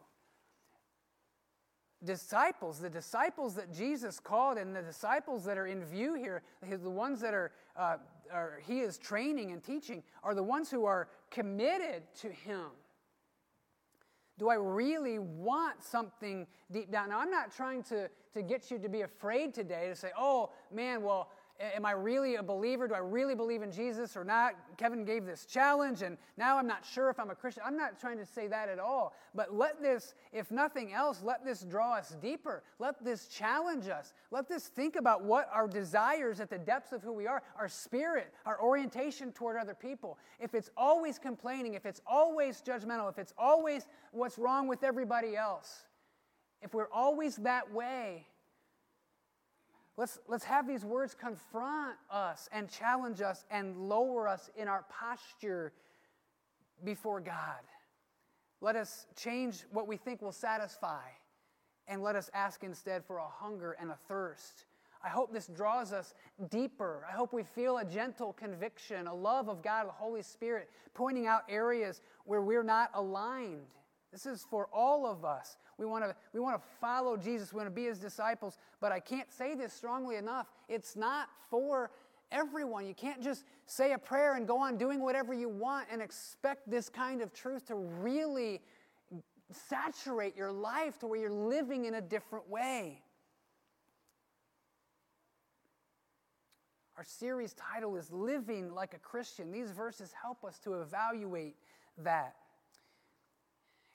Disciples, 2.04 2.80
the 2.80 2.90
disciples 2.90 3.54
that 3.54 3.72
Jesus 3.72 4.18
called, 4.18 4.58
and 4.58 4.74
the 4.74 4.82
disciples 4.82 5.44
that 5.44 5.56
are 5.56 5.68
in 5.68 5.84
view 5.84 6.14
here, 6.14 6.42
the 6.68 6.90
ones 6.90 7.20
that 7.20 7.32
are, 7.32 7.52
uh, 7.76 7.98
are 8.32 8.60
he 8.66 8.80
is 8.80 8.98
training 8.98 9.52
and 9.52 9.62
teaching, 9.62 10.02
are 10.24 10.34
the 10.34 10.42
ones 10.42 10.68
who 10.68 10.84
are 10.84 11.08
committed 11.30 12.02
to 12.20 12.28
him. 12.28 12.66
Do 14.42 14.48
I 14.48 14.56
really 14.56 15.20
want 15.20 15.84
something 15.84 16.48
deep 16.72 16.90
down? 16.90 17.10
Now, 17.10 17.20
I'm 17.20 17.30
not 17.30 17.54
trying 17.54 17.84
to, 17.84 18.10
to 18.34 18.42
get 18.42 18.72
you 18.72 18.78
to 18.80 18.88
be 18.88 19.02
afraid 19.02 19.54
today 19.54 19.86
to 19.86 19.94
say, 19.94 20.10
oh, 20.18 20.50
man, 20.74 21.00
well, 21.04 21.30
am 21.62 21.86
I 21.86 21.92
really 21.92 22.34
a 22.36 22.42
believer? 22.42 22.88
Do 22.88 22.94
I 22.94 22.98
really 22.98 23.34
believe 23.34 23.62
in 23.62 23.70
Jesus 23.70 24.16
or 24.16 24.24
not? 24.24 24.54
Kevin 24.76 25.04
gave 25.04 25.24
this 25.24 25.46
challenge, 25.46 26.02
and 26.02 26.18
now 26.36 26.58
I'm 26.58 26.66
not 26.66 26.84
sure 26.84 27.08
if 27.08 27.20
I'm 27.20 27.30
a 27.30 27.34
Christian. 27.34 27.62
I'm 27.64 27.76
not 27.76 28.00
trying 28.00 28.18
to 28.18 28.26
say 28.26 28.48
that 28.48 28.68
at 28.68 28.78
all. 28.78 29.14
But 29.34 29.54
let 29.54 29.80
this, 29.80 30.14
if 30.32 30.50
nothing 30.50 30.92
else, 30.92 31.22
let 31.22 31.44
this 31.44 31.60
draw 31.62 31.94
us 31.94 32.16
deeper. 32.20 32.64
Let 32.78 33.04
this 33.04 33.28
challenge 33.28 33.88
us. 33.88 34.12
Let 34.30 34.48
this 34.48 34.66
think 34.68 34.96
about 34.96 35.22
what 35.22 35.48
our 35.52 35.68
desires 35.68 36.40
at 36.40 36.50
the 36.50 36.58
depths 36.58 36.92
of 36.92 37.02
who 37.02 37.12
we 37.12 37.26
are, 37.26 37.42
our 37.56 37.68
spirit, 37.68 38.32
our 38.44 38.60
orientation 38.60 39.32
toward 39.32 39.56
other 39.56 39.74
people. 39.74 40.18
If 40.40 40.54
it's 40.54 40.70
always 40.76 41.18
complaining, 41.18 41.74
if 41.74 41.86
it's 41.86 42.00
always 42.06 42.60
judgmental, 42.60 43.08
if 43.08 43.18
it's 43.18 43.34
always 43.38 43.86
what's 44.10 44.38
wrong 44.38 44.66
with 44.66 44.82
everybody 44.82 45.36
else, 45.36 45.84
if 46.60 46.74
we're 46.74 46.90
always 46.92 47.36
that 47.36 47.72
way, 47.72 48.26
Let's, 49.96 50.18
let's 50.26 50.44
have 50.44 50.66
these 50.66 50.84
words 50.84 51.14
confront 51.14 51.96
us 52.10 52.48
and 52.52 52.68
challenge 52.70 53.20
us 53.20 53.44
and 53.50 53.76
lower 53.76 54.26
us 54.26 54.50
in 54.56 54.66
our 54.66 54.84
posture 54.88 55.72
before 56.82 57.20
God. 57.20 57.60
Let 58.60 58.76
us 58.76 59.06
change 59.16 59.64
what 59.70 59.86
we 59.86 59.96
think 59.96 60.22
will 60.22 60.32
satisfy 60.32 61.02
and 61.88 62.02
let 62.02 62.16
us 62.16 62.30
ask 62.32 62.64
instead 62.64 63.04
for 63.04 63.18
a 63.18 63.26
hunger 63.28 63.76
and 63.78 63.90
a 63.90 63.98
thirst. 64.08 64.64
I 65.04 65.08
hope 65.08 65.32
this 65.32 65.48
draws 65.48 65.92
us 65.92 66.14
deeper. 66.48 67.04
I 67.08 67.12
hope 67.12 67.32
we 67.32 67.42
feel 67.42 67.78
a 67.78 67.84
gentle 67.84 68.32
conviction, 68.32 69.08
a 69.08 69.14
love 69.14 69.48
of 69.48 69.62
God, 69.62 69.88
the 69.88 69.92
Holy 69.92 70.22
Spirit, 70.22 70.70
pointing 70.94 71.26
out 71.26 71.42
areas 71.48 72.00
where 72.24 72.40
we're 72.40 72.62
not 72.62 72.90
aligned. 72.94 73.66
This 74.12 74.26
is 74.26 74.44
for 74.48 74.68
all 74.72 75.06
of 75.06 75.24
us. 75.24 75.56
We 75.78 75.86
want 75.86 76.04
to 76.04 76.14
we 76.34 76.40
want 76.40 76.60
to 76.60 76.68
follow 76.80 77.16
Jesus. 77.16 77.52
We 77.52 77.56
want 77.58 77.68
to 77.68 77.74
be 77.74 77.84
his 77.84 77.98
disciples. 77.98 78.58
But 78.80 78.92
I 78.92 79.00
can't 79.00 79.32
say 79.32 79.54
this 79.54 79.72
strongly 79.72 80.16
enough. 80.16 80.48
It's 80.68 80.96
not 80.96 81.28
for 81.50 81.90
everyone. 82.30 82.86
You 82.86 82.94
can't 82.94 83.22
just 83.22 83.44
say 83.66 83.92
a 83.92 83.98
prayer 83.98 84.36
and 84.36 84.46
go 84.46 84.58
on 84.58 84.76
doing 84.76 85.00
whatever 85.00 85.32
you 85.32 85.48
want 85.48 85.88
and 85.90 86.02
expect 86.02 86.70
this 86.70 86.88
kind 86.90 87.22
of 87.22 87.32
truth 87.32 87.66
to 87.66 87.74
really 87.74 88.60
saturate 89.50 90.36
your 90.36 90.52
life 90.52 90.98
to 90.98 91.06
where 91.06 91.20
you're 91.20 91.30
living 91.30 91.86
in 91.86 91.94
a 91.94 92.00
different 92.00 92.48
way. 92.48 93.02
Our 96.96 97.04
series 97.04 97.54
title 97.54 97.96
is 97.96 98.12
Living 98.12 98.74
Like 98.74 98.94
a 98.94 98.98
Christian. 98.98 99.50
These 99.50 99.70
verses 99.70 100.12
help 100.20 100.44
us 100.44 100.58
to 100.60 100.82
evaluate 100.82 101.56
that. 101.98 102.36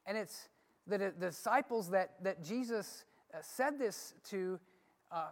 And 0.08 0.18
it's 0.18 0.48
the, 0.88 1.14
disciples 1.20 1.90
that, 1.90 2.12
that 2.24 2.44
Jesus 2.44 3.04
uh, 3.34 3.40
said 3.42 3.78
this 3.78 4.14
to, 4.30 4.60
uh, 5.12 5.28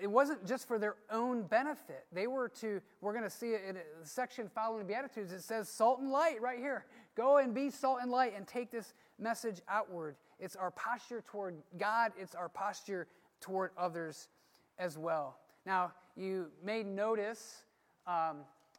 it 0.00 0.06
wasn't 0.06 0.46
just 0.46 0.68
for 0.68 0.78
their 0.78 0.96
own 1.10 1.42
benefit. 1.42 2.04
They 2.12 2.26
were 2.26 2.48
to, 2.60 2.80
we're 3.00 3.12
going 3.12 3.24
to 3.24 3.30
see 3.30 3.48
it 3.48 3.62
in 3.66 3.76
a 3.76 3.80
section 4.04 4.50
following 4.54 4.86
the 4.86 4.92
Beatitudes, 4.92 5.32
it 5.32 5.42
says 5.42 5.68
salt 5.68 6.00
and 6.00 6.10
light 6.10 6.40
right 6.40 6.58
here. 6.58 6.84
Go 7.16 7.38
and 7.38 7.54
be 7.54 7.70
salt 7.70 7.98
and 8.02 8.10
light 8.10 8.34
and 8.36 8.46
take 8.46 8.70
this 8.70 8.92
message 9.18 9.60
outward. 9.68 10.16
It's 10.38 10.56
our 10.56 10.70
posture 10.70 11.22
toward 11.26 11.56
God, 11.78 12.12
it's 12.18 12.34
our 12.34 12.48
posture 12.48 13.08
toward 13.40 13.70
others 13.76 14.28
as 14.78 14.98
well. 14.98 15.38
Now, 15.66 15.92
you 16.16 16.48
may 16.62 16.82
notice 16.82 17.62
um, 18.06 18.38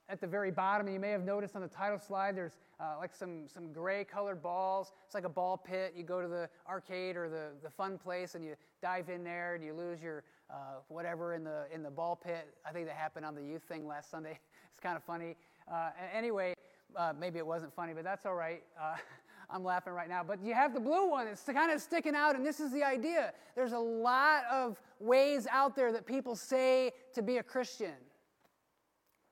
at 0.10 0.20
the 0.20 0.28
very 0.28 0.52
bottom, 0.52 0.88
you 0.88 1.00
may 1.00 1.12
have 1.12 1.24
noticed 1.24 1.56
on 1.56 1.62
the 1.62 1.68
title 1.68 1.98
slide, 1.98 2.36
there's 2.36 2.58
uh, 2.80 2.96
like 3.00 3.16
some, 3.16 3.48
some 3.48 3.72
gray 3.72 4.04
colored 4.04 4.42
balls. 4.42 4.92
It's 5.06 5.16
like 5.16 5.24
a 5.24 5.30
ball 5.30 5.58
pit. 5.58 5.94
You 5.96 6.04
go 6.04 6.22
to 6.22 6.28
the 6.28 6.50
arcade 6.68 7.16
or 7.16 7.30
the, 7.30 7.50
the 7.64 7.70
fun 7.70 7.98
place 7.98 8.36
and 8.36 8.44
you 8.44 8.56
dive 8.82 9.10
in 9.10 9.24
there 9.24 9.56
and 9.56 9.64
you 9.64 9.74
lose 9.74 10.02
your 10.02 10.24
uh, 10.50 10.80
whatever 10.90 11.34
in 11.34 11.44
the, 11.44 11.66
in 11.74 11.84
the 11.84 11.90
ball 11.90 12.16
pit. 12.16 12.48
I 12.66 12.72
think 12.72 12.88
that 12.88 12.96
happened 12.96 13.26
on 13.26 13.36
the 13.36 13.44
youth 13.44 13.64
thing 13.64 13.88
last 13.88 14.12
Sunday. 14.12 14.38
it's 14.70 14.80
kind 14.80 14.98
of 14.98 15.04
funny. 15.04 15.36
Uh, 15.72 15.92
anyway, 16.14 16.56
uh, 16.96 17.14
maybe 17.18 17.40
it 17.40 17.46
wasn't 17.46 17.74
funny, 17.74 17.94
but 17.94 18.04
that's 18.04 18.26
all 18.26 18.36
right. 18.36 18.64
Uh, 18.80 18.96
I'm 19.50 19.64
laughing 19.64 19.94
right 19.94 20.10
now. 20.10 20.24
But 20.24 20.42
you 20.44 20.54
have 20.54 20.74
the 20.74 20.80
blue 20.80 21.10
one. 21.10 21.28
It's 21.28 21.44
kind 21.44 21.72
of 21.72 21.82
sticking 21.82 22.16
out, 22.16 22.36
and 22.36 22.46
this 22.46 22.60
is 22.60 22.72
the 22.72 22.84
idea. 22.84 23.34
There's 23.56 23.74
a 23.74 23.80
lot 23.80 24.44
of 24.52 24.80
ways 25.00 25.46
out 25.52 25.76
there 25.76 25.92
that 25.92 26.06
people 26.06 26.36
say 26.36 26.92
to 27.14 27.22
be 27.22 27.38
a 27.38 27.44
Christian. 27.44 27.94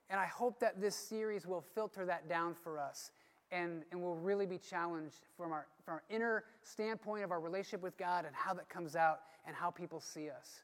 And 0.09 0.19
I 0.19 0.25
hope 0.25 0.59
that 0.59 0.81
this 0.81 0.95
series 0.95 1.45
will 1.45 1.61
filter 1.61 2.05
that 2.05 2.27
down 2.27 2.55
for 2.55 2.79
us 2.79 3.11
and, 3.51 3.83
and 3.91 4.01
we'll 4.01 4.15
really 4.15 4.45
be 4.45 4.57
challenged 4.57 5.21
from 5.35 5.51
our, 5.51 5.65
from 5.83 5.95
our 5.95 6.03
inner 6.09 6.43
standpoint 6.63 7.23
of 7.23 7.31
our 7.31 7.39
relationship 7.39 7.81
with 7.81 7.97
God 7.97 8.25
and 8.25 8.35
how 8.35 8.53
that 8.53 8.69
comes 8.69 8.95
out 8.95 9.21
and 9.45 9.55
how 9.55 9.71
people 9.71 9.99
see 9.99 10.29
us. 10.29 10.61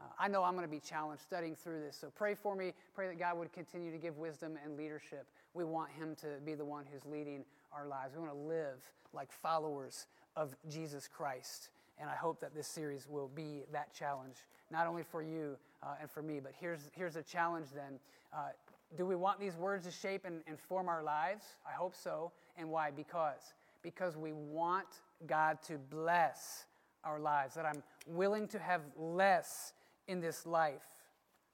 Uh, 0.00 0.04
I 0.18 0.28
know 0.28 0.42
I'm 0.42 0.54
going 0.54 0.66
to 0.66 0.70
be 0.70 0.80
challenged 0.80 1.22
studying 1.22 1.54
through 1.54 1.80
this, 1.80 1.96
so 1.96 2.10
pray 2.14 2.34
for 2.34 2.56
me. 2.56 2.72
Pray 2.94 3.08
that 3.08 3.18
God 3.18 3.38
would 3.38 3.52
continue 3.52 3.92
to 3.92 3.98
give 3.98 4.16
wisdom 4.16 4.58
and 4.64 4.76
leadership. 4.76 5.26
We 5.54 5.64
want 5.64 5.90
Him 5.90 6.16
to 6.22 6.40
be 6.44 6.54
the 6.54 6.64
one 6.64 6.84
who's 6.90 7.04
leading 7.04 7.44
our 7.72 7.86
lives. 7.86 8.14
We 8.14 8.20
want 8.20 8.32
to 8.32 8.38
live 8.38 8.78
like 9.12 9.30
followers 9.30 10.06
of 10.36 10.54
Jesus 10.70 11.08
Christ. 11.08 11.68
And 11.98 12.08
I 12.08 12.14
hope 12.14 12.40
that 12.40 12.54
this 12.54 12.66
series 12.66 13.06
will 13.08 13.28
be 13.28 13.64
that 13.70 13.92
challenge, 13.92 14.36
not 14.70 14.86
only 14.86 15.02
for 15.02 15.22
you 15.22 15.56
uh, 15.82 15.96
and 16.00 16.10
for 16.10 16.22
me, 16.22 16.40
but 16.40 16.52
here's, 16.58 16.90
here's 16.94 17.16
a 17.16 17.22
challenge 17.22 17.66
then. 17.74 18.00
Uh, 18.32 18.48
Do 18.96 19.06
we 19.06 19.16
want 19.16 19.40
these 19.40 19.56
words 19.56 19.84
to 19.86 19.90
shape 19.90 20.24
and, 20.24 20.40
and 20.46 20.58
form 20.58 20.88
our 20.88 21.02
lives? 21.02 21.44
I 21.66 21.72
hope 21.72 21.94
so. 21.94 22.32
And 22.56 22.70
why? 22.70 22.90
Because. 22.90 23.54
Because 23.82 24.16
we 24.16 24.32
want 24.32 24.86
God 25.26 25.58
to 25.68 25.78
bless 25.78 26.66
our 27.04 27.18
lives, 27.18 27.54
that 27.54 27.66
I'm 27.66 27.82
willing 28.06 28.46
to 28.48 28.58
have 28.58 28.82
less 28.96 29.72
in 30.06 30.20
this 30.20 30.46
life, 30.46 30.82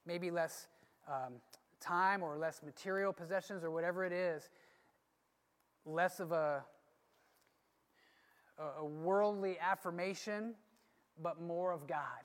maybe 0.05 0.29
less 0.29 0.67
um, 1.07 1.33
time 1.79 2.21
or 2.21 2.37
less 2.37 2.61
material 2.63 3.13
possessions 3.13 3.63
or 3.63 3.71
whatever 3.71 4.05
it 4.05 4.13
is, 4.13 4.49
less 5.85 6.19
of 6.19 6.31
a, 6.31 6.63
a 8.77 8.85
worldly 8.85 9.57
affirmation, 9.59 10.53
but 11.21 11.41
more 11.41 11.71
of 11.71 11.87
God, 11.87 12.23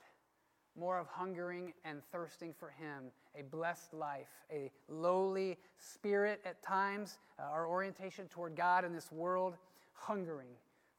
more 0.77 0.99
of 0.99 1.07
hungering 1.07 1.73
and 1.83 2.01
thirsting 2.11 2.53
for 2.57 2.69
Him, 2.69 3.11
a 3.37 3.43
blessed 3.43 3.93
life, 3.93 4.27
a 4.51 4.71
lowly 4.89 5.57
spirit 5.77 6.41
at 6.45 6.61
times, 6.61 7.19
uh, 7.39 7.43
our 7.43 7.67
orientation 7.67 8.27
toward 8.27 8.55
God 8.55 8.85
in 8.85 8.93
this 8.93 9.11
world, 9.11 9.55
hungering 9.93 10.49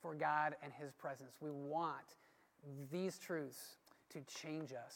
for 0.00 0.14
God 0.14 0.56
and 0.62 0.72
His 0.72 0.92
presence. 0.92 1.36
We 1.40 1.50
want 1.50 2.16
these 2.90 3.18
truths 3.18 3.76
to 4.10 4.20
change 4.22 4.72
us 4.72 4.94